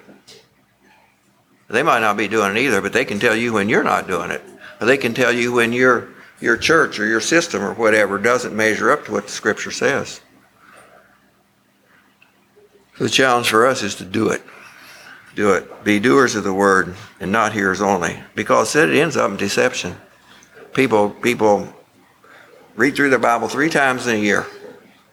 They 1.67 1.83
might 1.83 1.99
not 1.99 2.17
be 2.17 2.27
doing 2.27 2.57
it 2.57 2.61
either, 2.61 2.81
but 2.81 2.93
they 2.93 3.05
can 3.05 3.19
tell 3.19 3.35
you 3.35 3.53
when 3.53 3.69
you're 3.69 3.83
not 3.83 4.07
doing 4.07 4.31
it. 4.31 4.41
Or 4.81 4.87
they 4.87 4.97
can 4.97 5.13
tell 5.13 5.31
you 5.31 5.53
when 5.53 5.71
your 5.71 6.09
your 6.41 6.57
church 6.57 6.99
or 6.99 7.05
your 7.05 7.21
system 7.21 7.61
or 7.61 7.75
whatever 7.75 8.17
doesn't 8.17 8.55
measure 8.55 8.89
up 8.89 9.05
to 9.05 9.11
what 9.11 9.25
the 9.25 9.31
scripture 9.31 9.69
says. 9.69 10.19
The 12.97 13.07
challenge 13.07 13.49
for 13.49 13.67
us 13.67 13.83
is 13.83 13.93
to 13.97 14.03
do 14.03 14.29
it. 14.29 14.41
Do 15.35 15.51
it. 15.51 15.83
Be 15.83 15.99
doers 15.99 16.33
of 16.33 16.43
the 16.43 16.55
word 16.55 16.95
and 17.19 17.31
not 17.31 17.53
hearers 17.53 17.81
only. 17.81 18.19
Because 18.33 18.75
it 18.75 18.89
ends 18.89 19.15
up 19.15 19.29
in 19.29 19.37
deception. 19.37 19.95
People 20.73 21.11
people 21.11 21.71
read 22.75 22.95
through 22.95 23.11
their 23.11 23.19
Bible 23.19 23.47
three 23.47 23.69
times 23.69 24.07
in 24.07 24.15
a 24.15 24.19
year. 24.19 24.47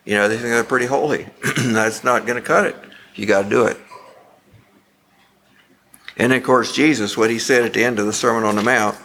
You 0.05 0.15
know, 0.15 0.29
they 0.29 0.37
think 0.37 0.51
they're 0.51 0.65
pretty 0.65 0.87
holy. 0.87 1.29
That's 1.57 2.05
not 2.05 2.27
going 2.27 2.41
to 2.41 2.47
cut 2.47 2.67
it. 2.67 2.77
You 3.15 3.27
got 3.27 3.43
to 3.43 3.49
do 3.49 3.67
it. 3.67 3.79
And 6.17 6.33
of 6.33 6.43
course, 6.43 6.75
Jesus, 6.75 7.17
what 7.17 7.31
he 7.31 7.39
said 7.39 7.65
at 7.65 7.73
the 7.73 7.83
end 7.83 7.99
of 7.99 8.07
the 8.07 8.13
Sermon 8.13 8.45
on 8.45 8.57
the 8.57 8.63
Mount 8.63 8.97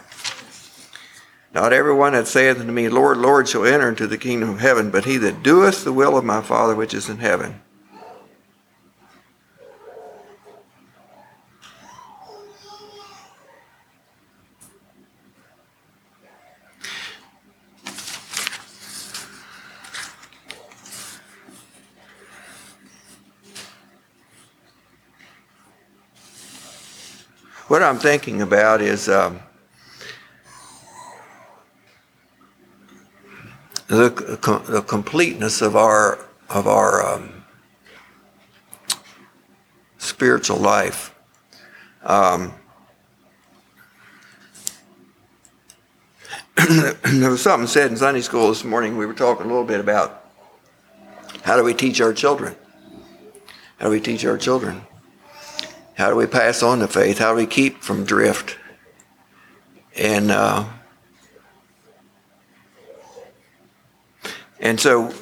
Not 1.52 1.72
everyone 1.72 2.12
that 2.12 2.28
saith 2.28 2.60
unto 2.60 2.72
me, 2.72 2.88
Lord, 2.88 3.18
Lord, 3.18 3.48
shall 3.48 3.64
enter 3.64 3.88
into 3.88 4.06
the 4.06 4.18
kingdom 4.18 4.50
of 4.50 4.60
heaven, 4.60 4.90
but 4.90 5.04
he 5.04 5.16
that 5.18 5.42
doeth 5.42 5.84
the 5.84 5.92
will 5.92 6.16
of 6.16 6.24
my 6.24 6.40
Father 6.40 6.74
which 6.74 6.94
is 6.94 7.08
in 7.08 7.18
heaven. 7.18 7.60
What 27.70 27.84
I'm 27.84 28.00
thinking 28.00 28.42
about 28.42 28.80
is 28.80 29.08
um, 29.08 29.38
the, 33.86 34.10
the 34.68 34.82
completeness 34.82 35.62
of 35.62 35.76
our 35.76 36.18
of 36.48 36.66
our 36.66 37.06
um, 37.06 37.44
spiritual 39.98 40.56
life. 40.56 41.14
Um, 42.02 42.54
there 46.56 47.30
was 47.30 47.40
something 47.40 47.68
said 47.68 47.92
in 47.92 47.96
Sunday 47.96 48.22
school 48.22 48.48
this 48.48 48.64
morning. 48.64 48.96
We 48.96 49.06
were 49.06 49.14
talking 49.14 49.46
a 49.46 49.48
little 49.48 49.62
bit 49.62 49.78
about 49.78 50.24
how 51.42 51.56
do 51.56 51.62
we 51.62 51.74
teach 51.74 52.00
our 52.00 52.12
children? 52.12 52.56
How 53.78 53.84
do 53.86 53.92
we 53.92 54.00
teach 54.00 54.24
our 54.24 54.38
children? 54.38 54.82
How 55.94 56.08
do 56.08 56.16
we 56.16 56.26
pass 56.26 56.62
on 56.62 56.78
the 56.78 56.88
faith? 56.88 57.18
How 57.18 57.32
do 57.32 57.36
we 57.36 57.46
keep 57.46 57.82
from 57.82 58.04
drift? 58.04 58.58
And 59.96 60.30
uh, 60.30 60.64
and 64.60 64.80
so, 64.80 65.12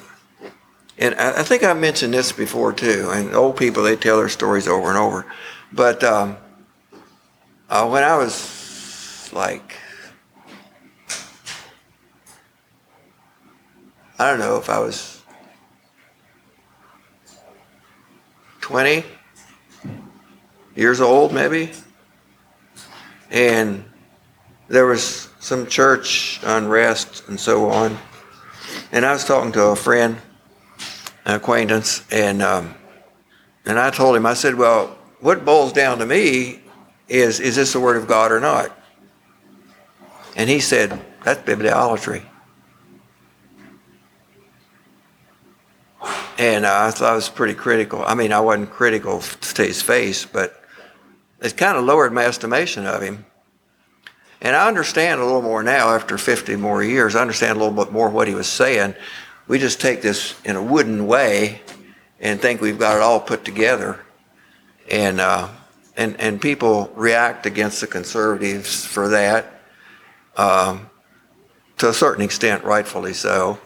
and 0.97 1.15
I, 1.15 1.43
think 1.43 1.63
I 1.63 1.73
mentioned 1.73 2.13
this 2.13 2.31
before 2.31 2.71
too. 2.71 3.09
And 3.11 3.35
old 3.35 3.57
people 3.57 3.83
they 3.83 3.95
tell 3.95 4.17
their 4.17 4.29
stories 4.29 4.67
over 4.67 4.89
and 4.89 4.97
over. 4.97 5.25
But 5.71 6.03
um, 6.03 6.37
uh, 7.69 7.87
when 7.89 8.03
I 8.03 8.17
was 8.17 9.29
like, 9.33 9.75
I 14.17 14.29
don't 14.29 14.39
know 14.39 14.57
if 14.57 14.69
I 14.69 14.79
was 14.79 15.21
twenty 18.61 19.03
years 20.79 21.01
old, 21.01 21.33
maybe. 21.33 21.71
And 23.29 23.83
there 24.69 24.85
was 24.85 25.29
some 25.39 25.67
church 25.67 26.39
unrest 26.43 27.27
and 27.27 27.39
so 27.39 27.69
on. 27.69 27.97
And 28.91 29.05
I 29.05 29.11
was 29.11 29.25
talking 29.25 29.51
to 29.51 29.65
a 29.65 29.75
friend, 29.75 30.17
an 31.25 31.35
acquaintance, 31.35 32.03
and 32.11 32.41
um, 32.41 32.75
and 33.65 33.77
I 33.77 33.91
told 33.91 34.15
him, 34.15 34.25
I 34.25 34.33
said, 34.33 34.55
well, 34.55 34.97
what 35.19 35.45
boils 35.45 35.73
down 35.73 35.99
to 35.99 36.05
me 36.05 36.61
is, 37.07 37.39
is 37.39 37.55
this 37.55 37.73
the 37.73 37.79
word 37.79 37.97
of 37.97 38.07
God 38.07 38.31
or 38.31 38.39
not? 38.39 38.75
And 40.35 40.49
he 40.49 40.59
said, 40.59 40.99
that's 41.23 41.41
bibliolatry. 41.41 42.23
And 46.37 46.65
uh, 46.65 46.85
I 46.87 46.91
thought 46.91 47.15
was 47.15 47.27
pretty 47.27 47.53
critical. 47.53 48.01
I 48.03 48.15
mean, 48.15 48.31
I 48.31 48.39
wasn't 48.39 48.71
critical 48.71 49.19
to 49.19 49.63
his 49.63 49.81
face, 49.81 50.25
but 50.25 50.58
it 51.41 51.55
kind 51.57 51.77
of 51.77 51.85
lowered 51.85 52.13
my 52.13 52.25
estimation 52.25 52.85
of 52.85 53.01
him. 53.01 53.25
And 54.41 54.55
I 54.55 54.67
understand 54.67 55.19
a 55.19 55.25
little 55.25 55.41
more 55.41 55.63
now 55.63 55.89
after 55.89 56.17
50 56.17 56.55
more 56.55 56.83
years. 56.83 57.15
I 57.15 57.21
understand 57.21 57.57
a 57.57 57.59
little 57.59 57.83
bit 57.83 57.91
more 57.91 58.09
what 58.09 58.27
he 58.27 58.35
was 58.35 58.47
saying. 58.47 58.95
We 59.47 59.59
just 59.59 59.81
take 59.81 60.01
this 60.01 60.39
in 60.45 60.55
a 60.55 60.63
wooden 60.63 61.07
way 61.07 61.61
and 62.19 62.39
think 62.41 62.61
we've 62.61 62.79
got 62.79 62.97
it 62.97 63.01
all 63.01 63.19
put 63.19 63.43
together. 63.43 63.99
And, 64.89 65.19
uh, 65.19 65.49
and, 65.97 66.19
and 66.19 66.41
people 66.41 66.91
react 66.95 67.45
against 67.45 67.81
the 67.81 67.87
conservatives 67.87 68.85
for 68.85 69.09
that, 69.09 69.61
um, 70.37 70.89
to 71.77 71.89
a 71.89 71.93
certain 71.93 72.23
extent, 72.23 72.63
rightfully 72.63 73.13
so. 73.13 73.59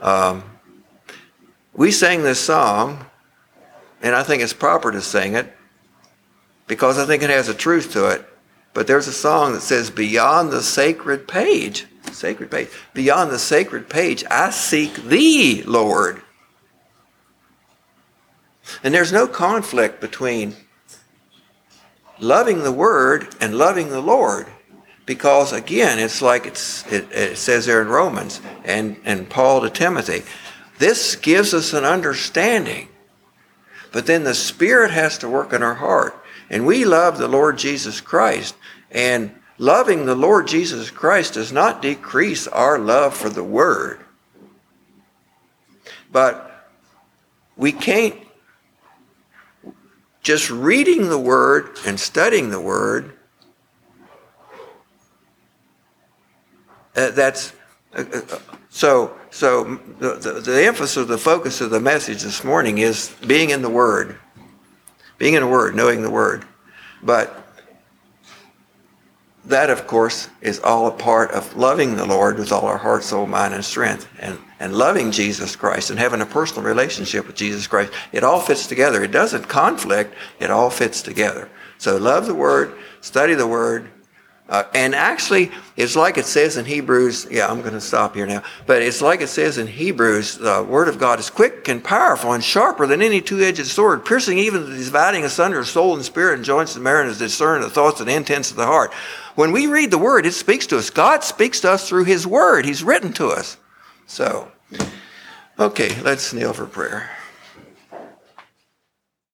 Um, 0.00 0.42
we 1.74 1.90
sang 1.90 2.22
this 2.22 2.40
song, 2.40 3.04
and 4.02 4.14
I 4.14 4.22
think 4.22 4.42
it's 4.42 4.52
proper 4.52 4.90
to 4.90 5.00
sing 5.00 5.34
it 5.34 5.54
because 6.66 6.98
I 6.98 7.06
think 7.06 7.22
it 7.22 7.30
has 7.30 7.48
a 7.48 7.54
truth 7.54 7.92
to 7.92 8.08
it. 8.10 8.26
But 8.72 8.86
there's 8.86 9.06
a 9.06 9.12
song 9.12 9.52
that 9.52 9.60
says, 9.60 9.90
Beyond 9.90 10.50
the 10.50 10.62
sacred 10.62 11.28
page, 11.28 11.86
sacred 12.12 12.50
page, 12.50 12.68
beyond 12.92 13.30
the 13.30 13.38
sacred 13.38 13.88
page, 13.88 14.24
I 14.30 14.50
seek 14.50 14.94
thee, 14.94 15.62
Lord. 15.62 16.20
And 18.82 18.92
there's 18.92 19.12
no 19.12 19.26
conflict 19.26 20.00
between 20.00 20.56
loving 22.18 22.62
the 22.62 22.72
word 22.72 23.34
and 23.40 23.56
loving 23.56 23.90
the 23.90 24.00
Lord. 24.00 24.46
Because 25.06 25.52
again, 25.52 25.98
it's 25.98 26.22
like 26.22 26.46
it's, 26.46 26.90
it, 26.90 27.12
it 27.12 27.38
says 27.38 27.66
there 27.66 27.82
in 27.82 27.88
Romans 27.88 28.40
and, 28.64 28.96
and 29.04 29.28
Paul 29.28 29.60
to 29.60 29.70
Timothy. 29.70 30.22
This 30.78 31.14
gives 31.14 31.52
us 31.52 31.74
an 31.74 31.84
understanding. 31.84 32.88
But 33.92 34.06
then 34.06 34.24
the 34.24 34.34
Spirit 34.34 34.90
has 34.90 35.18
to 35.18 35.28
work 35.28 35.52
in 35.52 35.62
our 35.62 35.74
heart. 35.74 36.20
And 36.54 36.64
we 36.66 36.84
love 36.84 37.18
the 37.18 37.26
Lord 37.26 37.58
Jesus 37.58 38.00
Christ. 38.00 38.54
And 38.92 39.34
loving 39.58 40.06
the 40.06 40.14
Lord 40.14 40.46
Jesus 40.46 40.88
Christ 40.88 41.34
does 41.34 41.50
not 41.50 41.82
decrease 41.82 42.46
our 42.46 42.78
love 42.78 43.16
for 43.16 43.28
the 43.28 43.42
Word. 43.42 43.98
But 46.12 46.70
we 47.56 47.72
can't 47.72 48.14
just 50.22 50.48
reading 50.48 51.08
the 51.08 51.18
Word 51.18 51.76
and 51.84 51.98
studying 51.98 52.50
the 52.50 52.60
Word. 52.60 53.16
Uh, 56.94 57.10
that's 57.10 57.52
uh, 57.96 58.04
uh, 58.12 58.38
so. 58.70 59.16
So 59.32 59.80
the, 59.98 60.14
the, 60.14 60.32
the 60.40 60.64
emphasis, 60.64 61.08
the 61.08 61.18
focus 61.18 61.60
of 61.60 61.70
the 61.70 61.80
message 61.80 62.22
this 62.22 62.44
morning 62.44 62.78
is 62.78 63.12
being 63.26 63.50
in 63.50 63.62
the 63.62 63.68
Word 63.68 64.20
being 65.18 65.34
in 65.34 65.42
the 65.42 65.48
Word, 65.48 65.74
knowing 65.74 66.02
the 66.02 66.10
Word. 66.10 66.44
But 67.02 67.44
that, 69.46 69.68
of 69.68 69.86
course, 69.86 70.28
is 70.40 70.58
all 70.60 70.86
a 70.86 70.90
part 70.90 71.30
of 71.32 71.54
loving 71.56 71.96
the 71.96 72.06
Lord 72.06 72.38
with 72.38 72.50
all 72.50 72.66
our 72.66 72.78
heart, 72.78 73.04
soul, 73.04 73.26
mind, 73.26 73.52
and 73.52 73.64
strength, 73.64 74.08
and, 74.18 74.38
and 74.58 74.74
loving 74.74 75.10
Jesus 75.10 75.54
Christ 75.54 75.90
and 75.90 75.98
having 75.98 76.22
a 76.22 76.26
personal 76.26 76.64
relationship 76.64 77.26
with 77.26 77.36
Jesus 77.36 77.66
Christ. 77.66 77.92
It 78.12 78.24
all 78.24 78.40
fits 78.40 78.66
together. 78.66 79.04
It 79.04 79.10
doesn't 79.10 79.48
conflict, 79.48 80.14
it 80.40 80.50
all 80.50 80.70
fits 80.70 81.02
together. 81.02 81.50
So 81.76 81.98
love 81.98 82.26
the 82.26 82.34
Word, 82.34 82.74
study 83.02 83.34
the 83.34 83.46
Word, 83.46 83.90
uh, 84.46 84.64
and 84.74 84.94
actually, 84.94 85.50
it's 85.74 85.96
like 85.96 86.18
it 86.18 86.26
says 86.26 86.58
in 86.58 86.66
Hebrews. 86.66 87.28
Yeah, 87.30 87.48
I'm 87.48 87.62
going 87.62 87.72
to 87.72 87.80
stop 87.80 88.14
here 88.14 88.26
now. 88.26 88.42
But 88.66 88.82
it's 88.82 89.00
like 89.00 89.22
it 89.22 89.28
says 89.28 89.56
in 89.56 89.66
Hebrews 89.66 90.36
the 90.36 90.62
Word 90.62 90.88
of 90.88 90.98
God 90.98 91.18
is 91.18 91.30
quick 91.30 91.66
and 91.66 91.82
powerful 91.82 92.32
and 92.32 92.44
sharper 92.44 92.86
than 92.86 93.00
any 93.00 93.22
two 93.22 93.40
edged 93.40 93.64
sword, 93.66 94.04
piercing 94.04 94.36
even 94.36 94.66
to 94.66 94.76
dividing 94.76 95.24
asunder 95.24 95.64
soul 95.64 95.94
and 95.94 96.04
spirit 96.04 96.36
and 96.36 96.44
joints 96.44 96.74
and 96.74 96.84
marrow, 96.84 97.08
and 97.08 97.18
discern 97.18 97.62
the 97.62 97.70
thoughts 97.70 98.00
and 98.00 98.10
intents 98.10 98.50
of 98.50 98.58
the 98.58 98.66
heart. 98.66 98.92
When 99.34 99.50
we 99.50 99.66
read 99.66 99.90
the 99.90 99.98
Word, 99.98 100.26
it 100.26 100.34
speaks 100.34 100.66
to 100.68 100.78
us. 100.78 100.90
God 100.90 101.24
speaks 101.24 101.60
to 101.60 101.70
us 101.70 101.88
through 101.88 102.04
His 102.04 102.26
Word, 102.26 102.66
He's 102.66 102.84
written 102.84 103.14
to 103.14 103.28
us. 103.28 103.56
So, 104.06 104.52
okay, 105.58 105.98
let's 106.02 106.34
kneel 106.34 106.52
for 106.52 106.66
prayer. 106.66 107.10